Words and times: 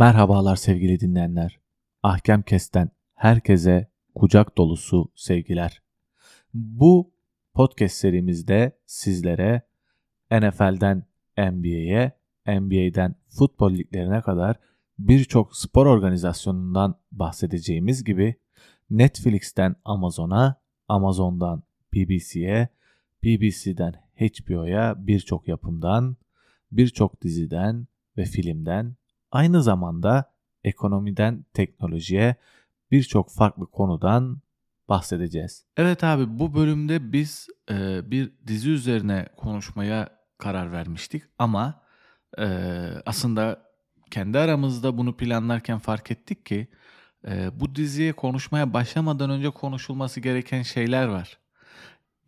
Merhabalar 0.00 0.56
sevgili 0.56 1.00
dinleyenler. 1.00 1.60
Ahkem 2.02 2.42
Kes'ten 2.42 2.90
herkese 3.14 3.90
kucak 4.14 4.58
dolusu 4.58 5.12
sevgiler. 5.14 5.82
Bu 6.54 7.12
podcast 7.54 7.94
serimizde 7.94 8.78
sizlere 8.86 9.62
NFL'den 10.30 11.06
NBA'ye, 11.38 12.12
NBA'den 12.46 13.14
futbol 13.28 13.74
liglerine 13.74 14.20
kadar 14.20 14.56
birçok 14.98 15.56
spor 15.56 15.86
organizasyonundan 15.86 17.00
bahsedeceğimiz 17.12 18.04
gibi 18.04 18.34
Netflix'ten 18.90 19.76
Amazon'a, 19.84 20.60
Amazon'dan 20.88 21.62
BBC'ye, 21.94 22.68
BBC'den 23.24 23.92
HBO'ya 24.14 24.94
birçok 24.98 25.48
yapımdan, 25.48 26.16
birçok 26.72 27.22
diziden 27.22 27.86
ve 28.16 28.24
filmden 28.24 28.96
aynı 29.30 29.62
zamanda 29.62 30.32
ekonomiden 30.64 31.44
teknolojiye 31.54 32.36
birçok 32.90 33.30
farklı 33.30 33.66
konudan 33.66 34.40
bahsedeceğiz. 34.88 35.64
Evet 35.76 36.04
abi 36.04 36.38
bu 36.38 36.54
bölümde 36.54 37.12
biz 37.12 37.48
e, 37.70 38.10
bir 38.10 38.32
dizi 38.46 38.70
üzerine 38.70 39.28
konuşmaya 39.36 40.08
karar 40.38 40.72
vermiştik 40.72 41.22
ama 41.38 41.82
e, 42.38 42.46
aslında 43.06 43.62
kendi 44.10 44.38
aramızda 44.38 44.98
bunu 44.98 45.16
planlarken 45.16 45.78
fark 45.78 46.10
ettik 46.10 46.46
ki 46.46 46.68
e, 47.28 47.60
bu 47.60 47.74
diziye 47.74 48.12
konuşmaya 48.12 48.72
başlamadan 48.72 49.30
önce 49.30 49.50
konuşulması 49.50 50.20
gereken 50.20 50.62
şeyler 50.62 51.06
var. 51.06 51.38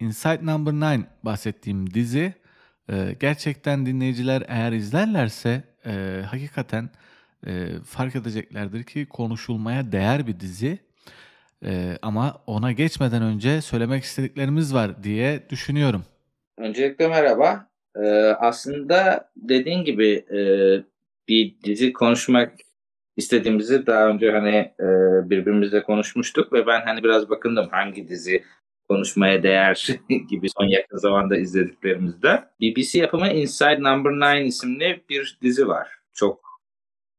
Inside 0.01 0.47
Number 0.47 0.99
9 0.99 1.07
bahsettiğim 1.23 1.95
dizi 1.95 2.35
e, 2.89 3.17
gerçekten 3.21 3.87
dinleyiciler 3.87 4.45
eğer 4.49 4.73
izlerlerse 4.73 5.72
e, 5.87 6.23
hakikaten 6.31 6.91
e, 7.47 7.67
fark 7.87 8.17
edeceklerdir 8.17 8.83
ki 8.83 9.07
konuşulmaya 9.07 9.93
değer 9.93 10.27
bir 10.27 10.41
dizi. 10.41 10.79
E, 11.65 11.99
ama 12.03 12.43
ona 12.47 12.73
geçmeden 12.73 13.23
önce 13.23 13.61
söylemek 13.61 14.05
istediklerimiz 14.05 14.75
var 14.75 15.03
diye 15.03 15.51
düşünüyorum. 15.51 16.05
Öncelikle 16.59 17.09
merhaba. 17.09 17.73
Ee, 17.97 18.09
aslında 18.39 19.31
dediğin 19.37 19.85
gibi 19.85 20.25
e, 20.31 20.39
bir 21.29 21.57
dizi 21.65 21.93
konuşmak 21.93 22.53
istediğimizi 23.17 23.87
daha 23.87 24.09
önce 24.09 24.31
hani 24.31 24.57
e, 24.81 24.87
birbirimizle 25.31 25.83
konuşmuştuk 25.83 26.53
ve 26.53 26.67
ben 26.67 26.81
hani 26.81 27.05
biraz 27.05 27.31
bakındım 27.31 27.69
hangi 27.71 28.09
dizi 28.09 28.45
konuşmaya 28.89 29.43
değer 29.43 29.87
gibi 30.31 30.49
son 30.59 30.67
yakın 30.67 30.97
zamanda 30.97 31.37
izlediklerimizde. 31.37 32.45
BBC 32.61 32.99
yapımı 32.99 33.29
Inside 33.29 33.83
Number 33.83 34.39
9 34.41 34.49
isimli 34.49 35.05
bir 35.11 35.39
dizi 35.43 35.69
var. 35.69 35.89
Çok 36.13 36.41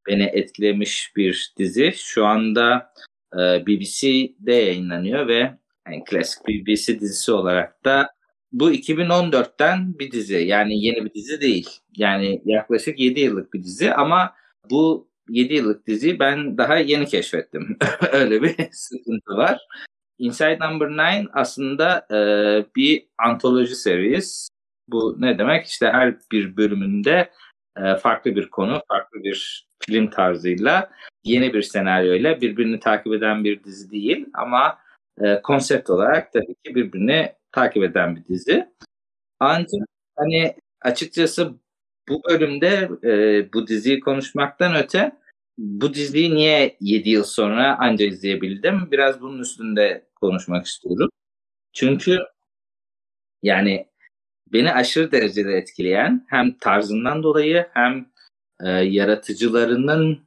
beni 0.07 0.23
etkilemiş 0.23 1.11
bir 1.15 1.53
dizi. 1.57 1.93
Şu 1.95 2.25
anda 2.25 2.93
e, 3.33 3.65
BBC'de 3.67 4.53
yayınlanıyor 4.53 5.27
ve 5.27 5.57
yani 5.87 6.03
klasik 6.03 6.47
BBC 6.47 6.99
dizisi 6.99 7.31
olarak 7.31 7.85
da 7.85 8.13
bu 8.51 8.71
2014'ten 8.71 9.99
bir 9.99 10.11
dizi. 10.11 10.35
Yani 10.35 10.85
yeni 10.85 11.05
bir 11.05 11.13
dizi 11.13 11.41
değil. 11.41 11.69
Yani 11.97 12.41
yaklaşık 12.45 12.99
7 12.99 13.19
yıllık 13.19 13.53
bir 13.53 13.63
dizi 13.63 13.93
ama 13.93 14.33
bu 14.69 15.09
7 15.29 15.53
yıllık 15.53 15.87
diziyi 15.87 16.19
ben 16.19 16.57
daha 16.57 16.77
yeni 16.77 17.05
keşfettim. 17.05 17.77
Öyle 18.11 18.41
bir 18.41 18.55
sıkıntı 18.71 19.31
var. 19.37 19.59
Inside 20.23 20.59
Number 20.59 20.89
9 20.89 21.29
aslında 21.33 22.07
e, 22.11 22.17
bir 22.75 23.07
antoloji 23.17 23.75
series. 23.75 24.49
Bu 24.87 25.15
ne 25.19 25.37
demek? 25.37 25.65
İşte 25.65 25.89
her 25.91 26.15
bir 26.31 26.57
bölümünde 26.57 27.31
e, 27.77 27.95
farklı 27.95 28.35
bir 28.35 28.49
konu, 28.49 28.81
farklı 28.87 29.23
bir 29.23 29.67
film 29.85 30.09
tarzıyla, 30.09 30.91
yeni 31.23 31.53
bir 31.53 31.61
senaryoyla 31.61 32.41
birbirini 32.41 32.79
takip 32.79 33.13
eden 33.13 33.43
bir 33.43 33.63
dizi 33.63 33.91
değil 33.91 34.25
ama 34.33 34.77
e, 35.21 35.41
konsept 35.41 35.89
olarak 35.89 36.33
tabii 36.33 36.55
ki 36.65 36.75
birbirini 36.75 37.33
takip 37.51 37.83
eden 37.83 38.15
bir 38.15 38.25
dizi. 38.25 38.69
Ancak 39.39 39.87
hani 40.15 40.55
açıkçası 40.81 41.53
bu 42.09 42.21
bölümde 42.29 42.89
e, 43.03 43.53
bu 43.53 43.67
diziyi 43.67 43.99
konuşmaktan 43.99 44.75
öte 44.75 45.11
bu 45.57 45.93
diziyi 45.93 46.35
niye 46.35 46.77
7 46.79 47.09
yıl 47.09 47.23
sonra 47.23 47.79
anca 47.79 48.05
izleyebildim? 48.05 48.91
Biraz 48.91 49.21
bunun 49.21 49.39
üstünde 49.39 50.05
konuşmak 50.23 50.65
istiyorum. 50.65 51.09
Çünkü 51.73 52.19
yani 53.43 53.87
beni 54.53 54.73
aşırı 54.73 55.11
derecede 55.11 55.53
etkileyen 55.53 56.25
hem 56.29 56.57
tarzından 56.57 57.23
dolayı 57.23 57.67
hem 57.73 58.05
e, 58.63 58.69
yaratıcılarının 58.69 60.19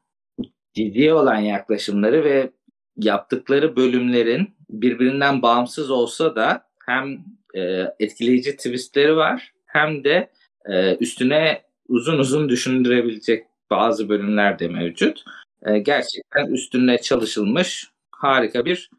diziye 0.74 1.14
olan 1.14 1.38
yaklaşımları 1.38 2.24
ve 2.24 2.50
yaptıkları 2.96 3.76
bölümlerin 3.76 4.56
birbirinden 4.70 5.42
bağımsız 5.42 5.90
olsa 5.90 6.36
da 6.36 6.66
hem 6.86 7.24
e, 7.54 7.60
etkileyici 8.00 8.56
twistleri 8.56 9.16
var 9.16 9.52
hem 9.66 10.04
de 10.04 10.30
e, 10.66 10.96
üstüne 10.96 11.62
uzun 11.88 12.18
uzun 12.18 12.48
düşündürebilecek 12.48 13.46
bazı 13.70 14.08
bölümler 14.08 14.58
de 14.58 14.68
mevcut. 14.68 15.24
E, 15.66 15.78
gerçekten 15.78 16.46
üstünde 16.46 16.98
çalışılmış 16.98 17.90
harika 18.10 18.64
bir 18.64 18.90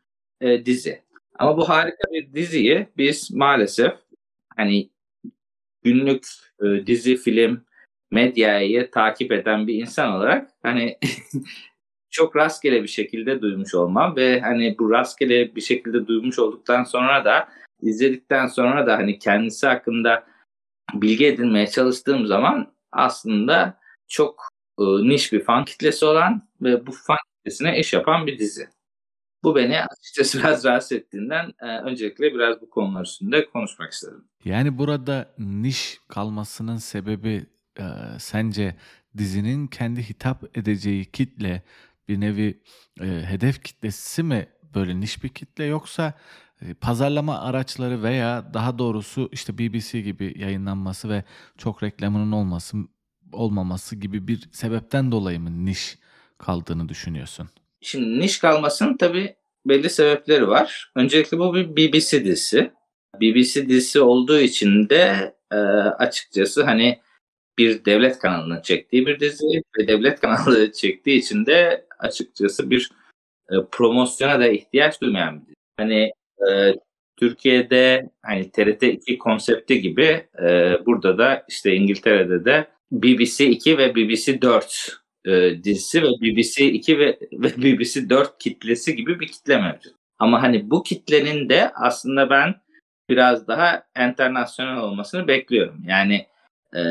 e, 0.41 0.65
dizi. 0.65 1.01
Ama 1.39 1.57
bu 1.57 1.69
harika 1.69 2.11
bir 2.11 2.33
diziyi 2.33 2.87
biz 2.97 3.31
maalesef 3.31 3.93
hani 4.55 4.89
günlük 5.83 6.27
e, 6.63 6.87
dizi, 6.87 7.17
film, 7.17 7.65
medyayı 8.11 8.91
takip 8.91 9.31
eden 9.31 9.67
bir 9.67 9.73
insan 9.73 10.13
olarak 10.13 10.51
hani 10.63 10.97
çok 12.09 12.35
rastgele 12.35 12.83
bir 12.83 12.87
şekilde 12.87 13.41
duymuş 13.41 13.75
olmam 13.75 14.15
ve 14.15 14.39
hani 14.41 14.75
bu 14.79 14.91
rastgele 14.91 15.55
bir 15.55 15.61
şekilde 15.61 16.07
duymuş 16.07 16.39
olduktan 16.39 16.83
sonra 16.83 17.25
da 17.25 17.49
izledikten 17.81 18.47
sonra 18.47 18.87
da 18.87 18.97
hani 18.97 19.19
kendisi 19.19 19.67
hakkında 19.67 20.27
bilgi 20.93 21.25
edinmeye 21.25 21.67
çalıştığım 21.67 22.27
zaman 22.27 22.73
aslında 22.91 23.79
çok 24.07 24.49
e, 24.79 24.83
niş 24.83 25.33
bir 25.33 25.43
fan 25.43 25.65
kitlesi 25.65 26.05
olan 26.05 26.47
ve 26.61 26.87
bu 26.87 26.91
fan 26.91 27.17
kitlesine 27.37 27.79
eş 27.79 27.93
yapan 27.93 28.27
bir 28.27 28.39
dizi. 28.39 28.76
Bu 29.43 29.55
beni 29.55 29.81
açıkçası 29.81 30.39
biraz 30.43 30.65
rahatsız 30.65 30.91
ettiğinden 30.91 31.53
e, 31.61 31.65
öncelikle 31.65 32.33
biraz 32.33 32.61
bu 32.61 32.69
konular 32.69 33.01
üstünde 33.01 33.45
konuşmak 33.45 33.91
istedim. 33.91 34.25
Yani 34.45 34.77
burada 34.77 35.33
niş 35.37 35.99
kalmasının 36.07 36.77
sebebi 36.77 37.45
e, 37.79 37.83
sence 38.19 38.75
dizinin 39.17 39.67
kendi 39.67 40.09
hitap 40.09 40.57
edeceği 40.57 41.05
kitle 41.05 41.63
bir 42.07 42.19
nevi 42.21 42.61
e, 43.01 43.05
hedef 43.05 43.63
kitlesi 43.63 44.23
mi 44.23 44.47
böyle 44.75 44.99
niş 44.99 45.23
bir 45.23 45.29
kitle 45.29 45.63
yoksa 45.63 46.13
e, 46.61 46.73
pazarlama 46.73 47.39
araçları 47.39 48.03
veya 48.03 48.53
daha 48.53 48.79
doğrusu 48.79 49.29
işte 49.31 49.57
BBC 49.57 50.01
gibi 50.01 50.33
yayınlanması 50.37 51.09
ve 51.09 51.23
çok 51.57 51.83
reklamının 51.83 52.31
olması 52.31 52.77
olmaması 53.31 53.95
gibi 53.95 54.27
bir 54.27 54.49
sebepten 54.51 55.11
dolayı 55.11 55.39
mı 55.39 55.65
niş 55.65 55.97
kaldığını 56.37 56.89
düşünüyorsun? 56.89 57.49
Şimdi 57.87 58.19
niş 58.19 58.39
kalmasının 58.39 58.97
tabii 58.97 59.35
belli 59.65 59.89
sebepleri 59.89 60.47
var. 60.47 60.91
Öncelikle 60.95 61.39
bu 61.39 61.55
bir 61.55 61.75
BBC 61.75 62.25
dizisi. 62.25 62.71
BBC 63.21 63.69
dizisi 63.69 64.01
olduğu 64.01 64.39
için 64.39 64.89
de 64.89 65.35
e, 65.51 65.55
açıkçası 65.55 66.63
hani 66.63 66.99
bir 67.57 67.85
devlet 67.85 68.19
kanalının 68.19 68.61
çektiği 68.61 69.05
bir 69.05 69.19
dizi 69.19 69.63
ve 69.79 69.87
devlet 69.87 70.19
kanalı 70.21 70.71
çektiği 70.71 71.19
için 71.19 71.45
de 71.45 71.85
açıkçası 71.99 72.69
bir 72.69 72.91
e, 73.51 73.55
promosyona 73.71 74.39
da 74.39 74.47
ihtiyaç 74.47 75.01
duymayan 75.01 75.41
bir 75.41 75.45
dizi. 75.45 75.55
Hani 75.77 76.11
e, 76.49 76.75
Türkiye'de 77.17 78.09
hani 78.21 78.51
TRT 78.51 78.83
2 78.83 79.17
konsepti 79.17 79.81
gibi 79.81 80.25
e, 80.41 80.77
burada 80.85 81.17
da 81.17 81.45
işte 81.49 81.73
İngiltere'de 81.73 82.45
de 82.45 82.67
BBC 82.91 83.45
2 83.45 83.77
ve 83.77 83.95
BBC 83.95 84.41
4 84.41 85.06
e, 85.27 85.63
dizisi 85.63 86.03
ve 86.03 86.07
BBC 86.21 86.65
2 86.65 86.99
ve, 86.99 87.19
ve 87.31 87.57
BBC 87.57 88.09
4 88.09 88.37
kitlesi 88.39 88.95
gibi 88.95 89.19
bir 89.19 89.27
kitle 89.27 89.57
mevcut. 89.57 89.93
Ama 90.19 90.41
hani 90.41 90.71
bu 90.71 90.83
kitlenin 90.83 91.49
de 91.49 91.71
aslında 91.75 92.29
ben 92.29 92.55
biraz 93.09 93.47
daha 93.47 93.83
internasyonel 93.97 94.77
olmasını 94.77 95.27
bekliyorum. 95.27 95.83
Yani 95.87 96.27
e, 96.75 96.81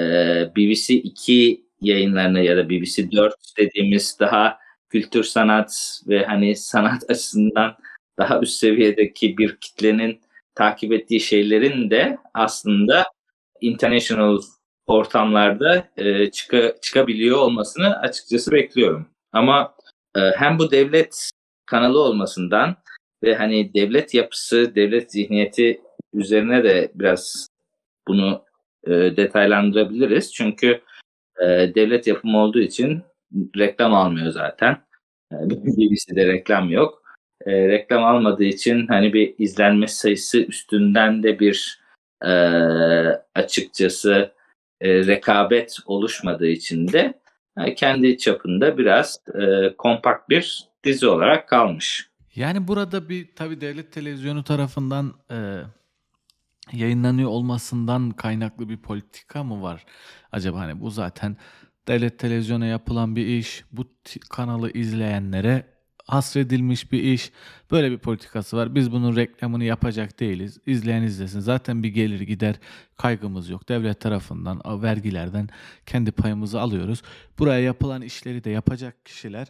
BBC 0.56 0.94
2 0.94 1.66
yayınlarını 1.80 2.40
ya 2.40 2.56
da 2.56 2.70
BBC 2.70 3.12
4 3.12 3.34
dediğimiz 3.58 4.16
daha 4.20 4.58
kültür 4.90 5.24
sanat 5.24 6.00
ve 6.08 6.24
hani 6.24 6.56
sanat 6.56 7.02
açısından 7.10 7.76
daha 8.18 8.40
üst 8.40 8.54
seviyedeki 8.54 9.38
bir 9.38 9.56
kitlenin 9.56 10.20
takip 10.54 10.92
ettiği 10.92 11.20
şeylerin 11.20 11.90
de 11.90 12.18
aslında 12.34 13.04
international 13.60 14.38
ortamlarda 14.86 15.88
e, 15.96 16.30
çıka, 16.30 16.74
çıkabiliyor 16.82 17.38
olmasını 17.38 17.98
açıkçası 17.98 18.52
bekliyorum. 18.52 19.08
Ama 19.32 19.74
e, 20.16 20.20
hem 20.20 20.58
bu 20.58 20.70
devlet 20.70 21.30
kanalı 21.66 22.00
olmasından 22.00 22.76
ve 23.22 23.34
hani 23.34 23.74
devlet 23.74 24.14
yapısı, 24.14 24.74
devlet 24.74 25.12
zihniyeti 25.12 25.80
üzerine 26.14 26.64
de 26.64 26.92
biraz 26.94 27.48
bunu 28.08 28.44
e, 28.86 28.90
detaylandırabiliriz. 28.90 30.34
Çünkü 30.34 30.80
e, 31.42 31.46
devlet 31.74 32.06
yapımı 32.06 32.38
olduğu 32.38 32.60
için 32.60 33.02
reklam 33.56 33.94
almıyor 33.94 34.30
zaten. 34.30 34.86
BBC'de 35.32 36.26
reklam 36.26 36.70
yok. 36.70 37.02
E, 37.46 37.68
reklam 37.68 38.04
almadığı 38.04 38.44
için 38.44 38.86
hani 38.86 39.12
bir 39.12 39.34
izlenme 39.38 39.86
sayısı 39.86 40.38
üstünden 40.38 41.22
de 41.22 41.38
bir 41.38 41.80
e, 42.24 42.30
açıkçası 43.34 44.35
e, 44.80 45.06
rekabet 45.06 45.76
oluşmadığı 45.86 46.48
için 46.48 46.88
de 46.88 47.20
yani 47.58 47.74
kendi 47.74 48.18
çapında 48.18 48.78
biraz 48.78 49.20
e, 49.34 49.76
kompakt 49.76 50.28
bir 50.28 50.68
dizi 50.84 51.06
olarak 51.06 51.48
kalmış. 51.48 52.10
Yani 52.34 52.68
burada 52.68 53.08
bir 53.08 53.34
tabii 53.36 53.60
devlet 53.60 53.92
televizyonu 53.92 54.44
tarafından 54.44 55.14
e, 55.30 55.36
yayınlanıyor 56.72 57.30
olmasından 57.30 58.10
kaynaklı 58.10 58.68
bir 58.68 58.76
politika 58.76 59.44
mı 59.44 59.62
var? 59.62 59.84
Acaba 60.32 60.58
hani 60.58 60.80
bu 60.80 60.90
zaten 60.90 61.36
devlet 61.88 62.18
televizyona 62.18 62.66
yapılan 62.66 63.16
bir 63.16 63.26
iş, 63.26 63.64
bu 63.72 63.84
kanalı 64.30 64.70
izleyenlere 64.72 65.75
hasredilmiş 66.06 66.92
bir 66.92 67.02
iş. 67.02 67.32
Böyle 67.70 67.90
bir 67.90 67.98
politikası 67.98 68.56
var. 68.56 68.74
Biz 68.74 68.92
bunun 68.92 69.16
reklamını 69.16 69.64
yapacak 69.64 70.20
değiliz. 70.20 70.58
İzleyen 70.66 71.02
izlesin. 71.02 71.40
Zaten 71.40 71.82
bir 71.82 71.88
gelir 71.88 72.20
gider 72.20 72.56
kaygımız 72.96 73.48
yok. 73.48 73.68
Devlet 73.68 74.00
tarafından, 74.00 74.82
vergilerden 74.82 75.48
kendi 75.86 76.12
payımızı 76.12 76.60
alıyoruz. 76.60 77.02
Buraya 77.38 77.60
yapılan 77.60 78.02
işleri 78.02 78.44
de 78.44 78.50
yapacak 78.50 79.06
kişiler 79.06 79.48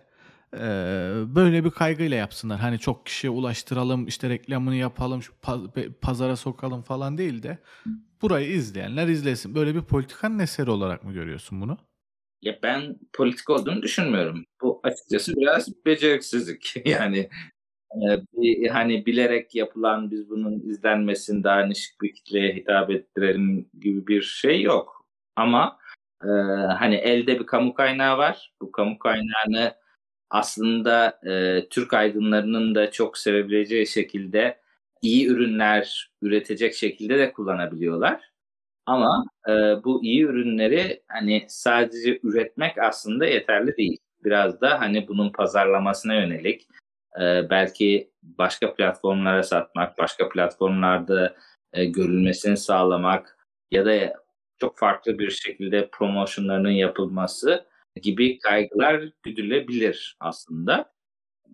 böyle 1.34 1.64
bir 1.64 1.70
kaygıyla 1.70 2.16
yapsınlar. 2.16 2.60
Hani 2.60 2.78
çok 2.78 3.06
kişiye 3.06 3.30
ulaştıralım, 3.30 4.06
işte 4.06 4.28
reklamını 4.28 4.74
yapalım, 4.74 5.20
pazara 6.00 6.36
sokalım 6.36 6.82
falan 6.82 7.18
değil 7.18 7.42
de 7.42 7.58
burayı 8.22 8.50
izleyenler 8.50 9.08
izlesin. 9.08 9.54
Böyle 9.54 9.74
bir 9.74 9.82
politikanın 9.82 10.38
eseri 10.38 10.70
olarak 10.70 11.04
mı 11.04 11.12
görüyorsun 11.12 11.60
bunu? 11.60 11.78
Ya 12.42 12.58
ben 12.62 12.96
politik 13.12 13.50
olduğunu 13.50 13.82
düşünmüyorum. 13.82 14.44
Bu 14.62 14.80
açıkçası 14.82 15.36
biraz 15.36 15.84
beceriksizlik. 15.86 16.74
Yani 16.86 17.18
e, 17.92 18.06
bir, 18.32 18.68
hani 18.68 19.06
bilerek 19.06 19.54
yapılan 19.54 20.10
biz 20.10 20.30
bunun 20.30 20.60
izlenmesini 20.60 21.44
daha 21.44 21.66
niş 21.66 21.90
bir 22.02 22.14
kitleye 22.14 22.54
hitap 22.54 22.90
ettirelim 22.90 23.70
gibi 23.80 24.06
bir 24.06 24.22
şey 24.22 24.62
yok. 24.62 25.06
Ama 25.36 25.78
e, 26.24 26.28
hani 26.78 26.94
elde 26.94 27.40
bir 27.40 27.46
kamu 27.46 27.74
kaynağı 27.74 28.18
var. 28.18 28.52
Bu 28.62 28.72
kamu 28.72 28.98
kaynağını 28.98 29.74
aslında 30.30 31.20
e, 31.26 31.62
Türk 31.68 31.94
aydınlarının 31.94 32.74
da 32.74 32.90
çok 32.90 33.18
sevebileceği 33.18 33.86
şekilde 33.86 34.60
iyi 35.02 35.26
ürünler 35.28 36.10
üretecek 36.22 36.74
şekilde 36.74 37.18
de 37.18 37.32
kullanabiliyorlar. 37.32 38.35
Ama 38.86 39.24
e, 39.48 39.52
bu 39.84 40.04
iyi 40.04 40.22
ürünleri 40.22 41.02
hani 41.08 41.44
sadece 41.48 42.20
üretmek 42.22 42.78
aslında 42.78 43.26
yeterli 43.26 43.76
değil. 43.76 43.98
Biraz 44.24 44.60
da 44.60 44.80
hani 44.80 45.08
bunun 45.08 45.32
pazarlamasına 45.32 46.14
yönelik 46.14 46.68
e, 47.20 47.50
belki 47.50 48.10
başka 48.22 48.74
platformlara 48.74 49.42
satmak, 49.42 49.98
başka 49.98 50.28
platformlarda 50.28 51.36
e, 51.72 51.84
görülmesini 51.84 52.56
sağlamak 52.56 53.38
ya 53.70 53.86
da 53.86 54.14
çok 54.58 54.78
farklı 54.78 55.18
bir 55.18 55.30
şekilde 55.30 55.88
promosyonlarının 55.92 56.70
yapılması 56.70 57.66
gibi 58.02 58.38
kaygılar 58.38 59.02
güdülebilir 59.22 60.16
aslında. 60.20 60.92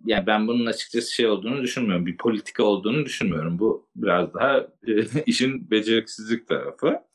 Yani 0.05 0.27
ben 0.27 0.47
bunun 0.47 0.65
açıkçası 0.65 1.13
şey 1.13 1.27
olduğunu 1.27 1.61
düşünmüyorum. 1.61 2.05
Bir 2.05 2.17
politika 2.17 2.63
olduğunu 2.63 3.05
düşünmüyorum. 3.05 3.59
Bu 3.59 3.89
biraz 3.95 4.33
daha 4.33 4.67
işin 5.25 5.71
beceriksizlik 5.71 6.47
tarafı. 6.47 7.12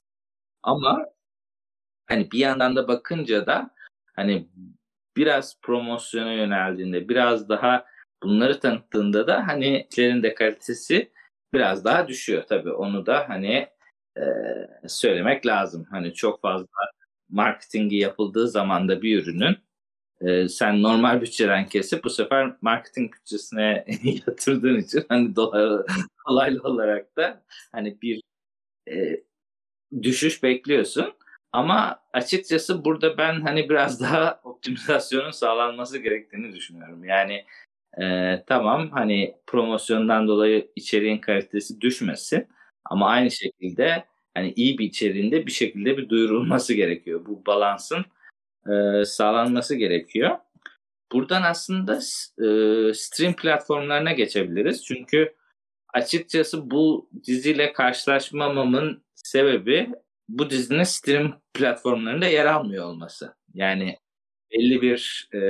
Ama 0.68 1.06
hani 2.06 2.30
bir 2.30 2.38
yandan 2.38 2.76
da 2.76 2.88
bakınca 2.88 3.46
da 3.46 3.70
hani 4.16 4.48
biraz 5.16 5.60
promosyona 5.62 6.32
yöneldiğinde 6.32 7.08
biraz 7.08 7.48
daha 7.48 7.86
bunları 8.22 8.60
tanıttığında 8.60 9.26
da 9.26 9.46
hani 9.48 9.86
işlerin 9.90 10.22
de 10.22 10.34
kalitesi 10.34 11.12
biraz 11.52 11.84
daha 11.84 12.08
düşüyor 12.08 12.42
tabii. 12.48 12.72
Onu 12.72 13.06
da 13.06 13.28
hani 13.28 13.68
e, 14.18 14.22
söylemek 14.88 15.46
lazım. 15.46 15.86
Hani 15.90 16.14
çok 16.14 16.42
fazla 16.42 16.66
marketingi 17.30 17.96
yapıldığı 17.96 18.48
zaman 18.48 18.88
da 18.88 19.02
bir 19.02 19.22
ürünün 19.22 19.56
e, 20.20 20.48
sen 20.48 20.82
normal 20.82 21.20
bütçeden 21.20 21.66
kesip 21.68 22.04
bu 22.04 22.10
sefer 22.10 22.56
marketing 22.60 23.14
bütçesine 23.14 23.84
yatırdığın 24.02 24.78
için 24.78 25.04
hani 25.08 25.36
dolaylı 26.28 26.62
olarak 26.62 27.16
da 27.16 27.44
hani 27.72 28.02
bir 28.02 28.22
e, 28.90 29.27
düşüş 30.02 30.42
bekliyorsun. 30.42 31.12
Ama 31.52 32.00
açıkçası 32.12 32.84
burada 32.84 33.18
ben 33.18 33.40
hani 33.40 33.68
biraz 33.68 34.00
daha 34.02 34.40
optimizasyonun 34.44 35.30
sağlanması 35.30 35.98
gerektiğini 35.98 36.52
düşünüyorum. 36.52 37.04
Yani 37.04 37.44
e, 38.00 38.36
tamam 38.46 38.90
hani 38.90 39.34
promosyondan 39.46 40.28
dolayı 40.28 40.70
içeriğin 40.76 41.18
kalitesi 41.18 41.80
düşmesin 41.80 42.46
ama 42.84 43.08
aynı 43.08 43.30
şekilde 43.30 44.04
hani 44.34 44.52
iyi 44.56 44.78
bir 44.78 44.84
içeriğinde 44.84 45.46
bir 45.46 45.52
şekilde 45.52 45.96
bir 45.96 46.08
duyurulması 46.08 46.74
gerekiyor. 46.74 47.26
Bu 47.26 47.46
balansın 47.46 48.04
e, 48.66 49.04
sağlanması 49.04 49.74
gerekiyor. 49.74 50.38
Buradan 51.12 51.42
aslında 51.42 51.96
e, 51.96 52.94
stream 52.94 53.36
platformlarına 53.36 54.12
geçebiliriz. 54.12 54.84
Çünkü 54.84 55.34
açıkçası 55.94 56.70
bu 56.70 57.10
diziyle 57.26 57.72
karşılaşmamamın 57.72 59.02
sebebi 59.24 59.90
bu 60.28 60.50
dizinin 60.50 60.82
stream 60.82 61.40
platformlarında 61.54 62.26
yer 62.26 62.46
almıyor 62.46 62.84
olması. 62.84 63.34
Yani 63.54 63.96
belli 64.52 64.82
bir 64.82 65.28
e, 65.34 65.40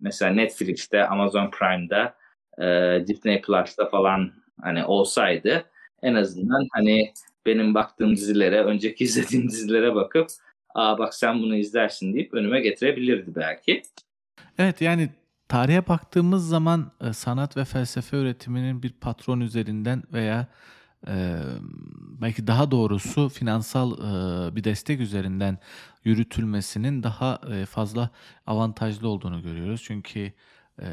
mesela 0.00 0.32
Netflix'te, 0.32 1.06
Amazon 1.06 1.50
Prime'da, 1.50 2.16
e, 2.58 3.06
Disney 3.06 3.40
Plus'ta 3.40 3.88
falan 3.88 4.32
hani 4.62 4.84
olsaydı 4.84 5.64
en 6.02 6.14
azından 6.14 6.68
hani 6.72 7.12
benim 7.46 7.74
baktığım 7.74 8.16
dizilere, 8.16 8.64
önceki 8.64 9.04
izlediğim 9.04 9.48
dizilere 9.48 9.94
bakıp 9.94 10.28
aa 10.74 10.98
bak 10.98 11.14
sen 11.14 11.42
bunu 11.42 11.56
izlersin 11.56 12.14
deyip 12.14 12.34
önüme 12.34 12.60
getirebilirdi 12.60 13.34
belki. 13.34 13.82
Evet 14.58 14.80
yani 14.80 15.08
tarihe 15.48 15.88
baktığımız 15.88 16.48
zaman 16.48 16.92
e, 17.00 17.12
sanat 17.12 17.56
ve 17.56 17.64
felsefe 17.64 18.16
üretiminin 18.16 18.82
bir 18.82 18.92
patron 18.92 19.40
üzerinden 19.40 20.02
veya 20.12 20.46
e, 21.08 21.40
belki 22.20 22.46
daha 22.46 22.70
doğrusu 22.70 23.28
finansal 23.28 23.92
e, 23.92 24.56
bir 24.56 24.64
destek 24.64 25.00
üzerinden 25.00 25.58
yürütülmesinin 26.04 27.02
daha 27.02 27.40
e, 27.52 27.66
fazla 27.66 28.10
avantajlı 28.46 29.08
olduğunu 29.08 29.42
görüyoruz. 29.42 29.82
Çünkü 29.84 30.32
e, 30.82 30.86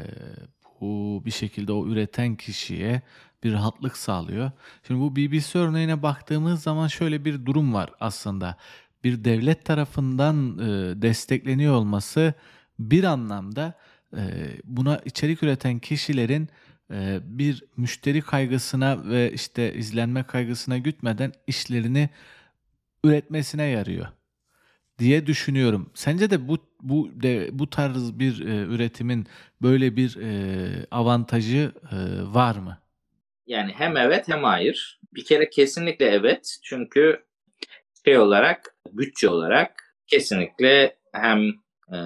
bu 0.80 1.22
bir 1.24 1.30
şekilde 1.30 1.72
o 1.72 1.86
üreten 1.86 2.36
kişiye 2.36 3.02
bir 3.44 3.52
rahatlık 3.52 3.96
sağlıyor. 3.96 4.50
Şimdi 4.86 5.00
bu 5.00 5.16
BBC 5.16 5.58
örneğine 5.58 6.02
baktığımız 6.02 6.62
zaman 6.62 6.88
şöyle 6.88 7.24
bir 7.24 7.46
durum 7.46 7.74
var 7.74 7.90
aslında. 8.00 8.56
Bir 9.04 9.24
devlet 9.24 9.64
tarafından 9.64 10.58
e, 10.58 11.02
destekleniyor 11.02 11.74
olması 11.74 12.34
bir 12.78 13.04
anlamda 13.04 13.74
e, 14.16 14.22
buna 14.64 14.96
içerik 15.04 15.42
üreten 15.42 15.78
kişilerin 15.78 16.48
bir 17.22 17.64
müşteri 17.76 18.20
kaygısına 18.20 19.08
ve 19.08 19.32
işte 19.32 19.74
izlenme 19.74 20.22
kaygısına 20.22 20.78
gütmeden 20.78 21.32
işlerini 21.46 22.10
üretmesine 23.04 23.64
yarıyor 23.64 24.06
diye 24.98 25.26
düşünüyorum. 25.26 25.90
Sence 25.94 26.30
de 26.30 26.48
bu 26.48 26.58
bu 26.80 27.10
de 27.22 27.48
bu 27.52 27.70
tarz 27.70 28.18
bir 28.18 28.46
e, 28.46 28.56
üretimin 28.74 29.26
böyle 29.62 29.96
bir 29.96 30.16
e, 30.16 30.86
avantajı 30.90 31.72
e, 31.92 31.96
var 32.34 32.56
mı? 32.56 32.78
Yani 33.46 33.72
hem 33.72 33.96
evet 33.96 34.28
hem 34.28 34.44
hayır. 34.44 35.00
Bir 35.14 35.24
kere 35.24 35.50
kesinlikle 35.50 36.06
evet. 36.06 36.58
Çünkü 36.62 37.24
şey 38.04 38.18
olarak, 38.18 38.74
bütçe 38.92 39.28
olarak 39.28 39.96
kesinlikle 40.06 40.96
hem 41.12 41.48
e, 41.92 41.98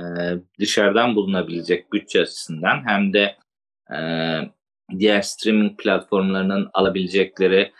dışarıdan 0.59 1.17
bulunabilecek 1.17 1.93
bütçe 1.93 2.21
açısından 2.21 2.89
hem 2.89 3.13
de 3.13 3.37
e, 3.91 3.99
diğer 4.99 5.23
streaming 5.23 5.81
platformlarının 5.81 6.71
alabilecekleri 6.75 7.73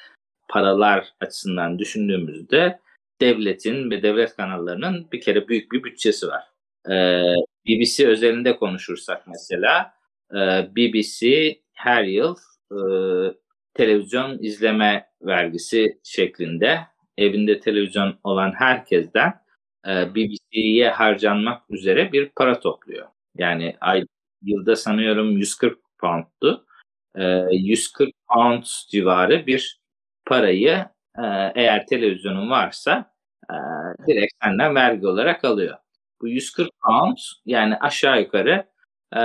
paralar 0.49 1.09
açısından 1.21 1.79
düşündüğümüzde 1.79 2.81
devletin 3.21 3.91
ve 3.91 4.03
devlet 4.03 4.37
kanallarının 4.37 5.09
bir 5.13 5.21
kere 5.21 5.49
büyük 5.49 5.73
bir 5.73 5.85
bütçesi 5.85 6.27
var. 6.27 6.45
Ee, 6.91 7.23
BBC 7.67 8.09
özelinde 8.09 8.57
konuşursak 8.57 9.27
mesela 9.27 9.93
e, 10.33 10.37
BBC 10.77 11.27
her 11.75 12.05
yıl 12.05 12.37
e, 12.73 12.79
televizyon 13.75 14.39
izleme 14.43 15.07
vergisi 15.23 15.99
şeklinde 16.05 16.81
evinde 17.19 17.61
televizyon 17.61 18.19
olan 18.25 18.53
herkesten 18.53 19.35
e, 19.89 20.15
BBC'ye 20.15 20.91
harcanmak 20.91 21.71
üzere 21.71 22.13
bir 22.13 22.29
para 22.37 22.61
topluyor. 22.61 23.07
Yani 23.39 23.77
ay, 23.81 24.05
yılda 24.43 24.77
sanıyorum 24.77 25.39
140 25.39 25.79
pound'tu. 25.99 26.66
E, 27.17 27.47
140 27.53 28.11
pound 28.29 28.65
civarı 28.91 29.47
bir 29.47 29.81
parayı 30.27 30.85
e, 31.19 31.25
eğer 31.55 31.87
televizyonun 31.87 32.51
varsa 32.51 33.13
e, 33.51 33.57
direkt 34.07 34.33
senden 34.45 34.75
vergi 34.75 35.07
olarak 35.07 35.45
alıyor. 35.45 35.77
Bu 36.21 36.29
140 36.29 36.71
pound 36.85 37.17
yani 37.47 37.77
aşağı 37.77 38.21
yukarı 38.21 38.67
e, 39.13 39.21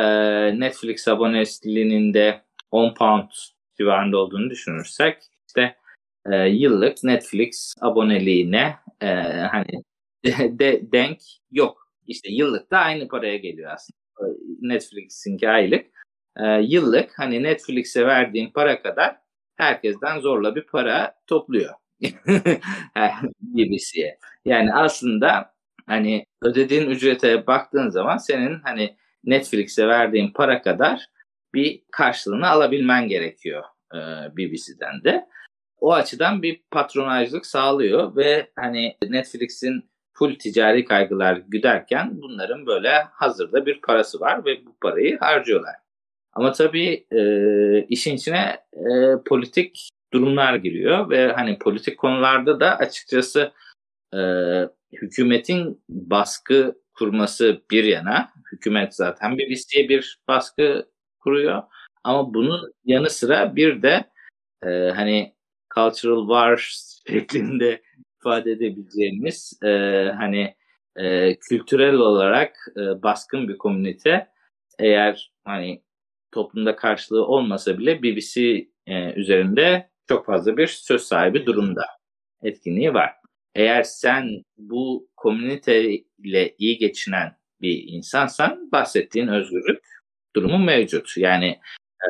Netflix 0.59 1.07
abonesiliğinin 1.07 2.13
de 2.13 2.41
10 2.71 2.93
pound 2.93 3.29
civarında 3.77 4.17
olduğunu 4.17 4.49
düşünürsek 4.49 5.17
işte 5.47 5.75
e, 6.31 6.35
yıllık 6.35 7.03
Netflix 7.03 7.73
aboneliğine 7.81 8.75
e, 9.01 9.07
hani 9.51 9.83
de, 10.59 10.91
denk 10.91 11.19
yok. 11.51 11.91
İşte 12.07 12.31
yıllık 12.31 12.71
da 12.71 12.77
aynı 12.77 13.07
paraya 13.07 13.37
geliyor 13.37 13.71
aslında. 13.71 13.97
Netflix'inki 14.61 15.49
aylık. 15.49 15.85
E, 16.37 16.61
yıllık 16.61 17.19
hani 17.19 17.43
Netflix'e 17.43 18.05
verdiğin 18.07 18.51
para 18.51 18.81
kadar 18.81 19.17
herkesten 19.55 20.19
zorla 20.19 20.55
bir 20.55 20.65
para 20.65 21.15
topluyor. 21.27 21.73
BBC'ye. 23.41 24.17
Yani 24.45 24.73
aslında 24.73 25.53
hani 25.85 26.25
ödediğin 26.41 26.89
ücrete 26.89 27.47
baktığın 27.47 27.89
zaman 27.89 28.17
senin 28.17 28.59
hani 28.59 28.95
Netflix'e 29.23 29.87
verdiğin 29.87 30.31
para 30.31 30.61
kadar 30.61 31.05
bir 31.53 31.81
karşılığını 31.91 32.49
alabilmen 32.49 33.07
gerekiyor 33.07 33.63
e, 33.93 33.97
BBC'den 34.37 35.03
de. 35.03 35.27
O 35.79 35.93
açıdan 35.93 36.41
bir 36.41 36.61
patronajlık 36.71 37.45
sağlıyor 37.45 38.15
ve 38.15 38.51
hani 38.55 38.97
Netflix'in 39.09 39.91
full 40.13 40.35
ticari 40.35 40.85
kaygılar 40.85 41.41
güderken 41.47 42.21
bunların 42.21 42.65
böyle 42.65 42.89
hazırda 43.11 43.65
bir 43.65 43.81
parası 43.81 44.19
var 44.19 44.45
ve 44.45 44.65
bu 44.65 44.75
parayı 44.81 45.19
harcıyorlar. 45.19 45.75
Ama 46.33 46.51
tabii 46.51 47.07
e, 47.11 47.21
işin 47.89 48.15
içine 48.15 48.59
e, 48.73 48.83
politik 49.25 49.89
durumlar 50.13 50.55
giriyor 50.55 51.09
ve 51.09 51.31
hani 51.31 51.59
politik 51.59 51.97
konularda 51.97 52.59
da 52.59 52.77
açıkçası 52.77 53.51
e, 54.13 54.19
hükümetin 54.93 55.83
baskı 55.89 56.75
kurması 56.93 57.61
bir 57.71 57.83
yana, 57.83 58.29
hükümet 58.51 58.95
zaten 58.95 59.37
bir 59.37 59.49
BBC'ye 59.49 59.89
bir 59.89 60.19
baskı 60.27 60.89
kuruyor. 61.19 61.63
Ama 62.03 62.33
bunun 62.33 62.73
yanı 62.85 63.09
sıra 63.09 63.55
bir 63.55 63.81
de 63.81 64.09
e, 64.63 64.69
hani 64.69 65.35
cultural 65.75 66.27
war 66.27 66.57
şeklinde 67.07 67.81
ifade 68.19 68.51
edebileceğimiz 68.51 69.59
e, 69.63 69.67
hani 70.17 70.55
e, 70.95 71.35
kültürel 71.39 71.95
olarak 71.95 72.55
e, 72.77 73.03
baskın 73.03 73.47
bir 73.47 73.57
komünite. 73.57 74.27
Eğer 74.79 75.31
hani 75.45 75.83
toplumda 76.31 76.75
karşılığı 76.75 77.25
olmasa 77.25 77.79
bile 77.79 78.03
BBC 78.03 78.41
e, 78.87 79.13
üzerinde 79.13 79.89
çok 80.07 80.25
fazla 80.25 80.57
bir 80.57 80.67
söz 80.67 81.01
sahibi 81.01 81.45
durumda 81.45 81.85
etkinliği 82.43 82.93
var. 82.93 83.11
Eğer 83.55 83.83
sen 83.83 84.43
bu 84.57 85.09
komünite 85.17 85.89
ile 86.23 86.55
iyi 86.57 86.77
geçinen 86.77 87.35
bir 87.61 87.83
insansan 87.87 88.71
bahsettiğin 88.71 89.27
özgürlük 89.27 89.83
durumu 90.35 90.57
mevcut. 90.57 91.17
Yani 91.17 91.59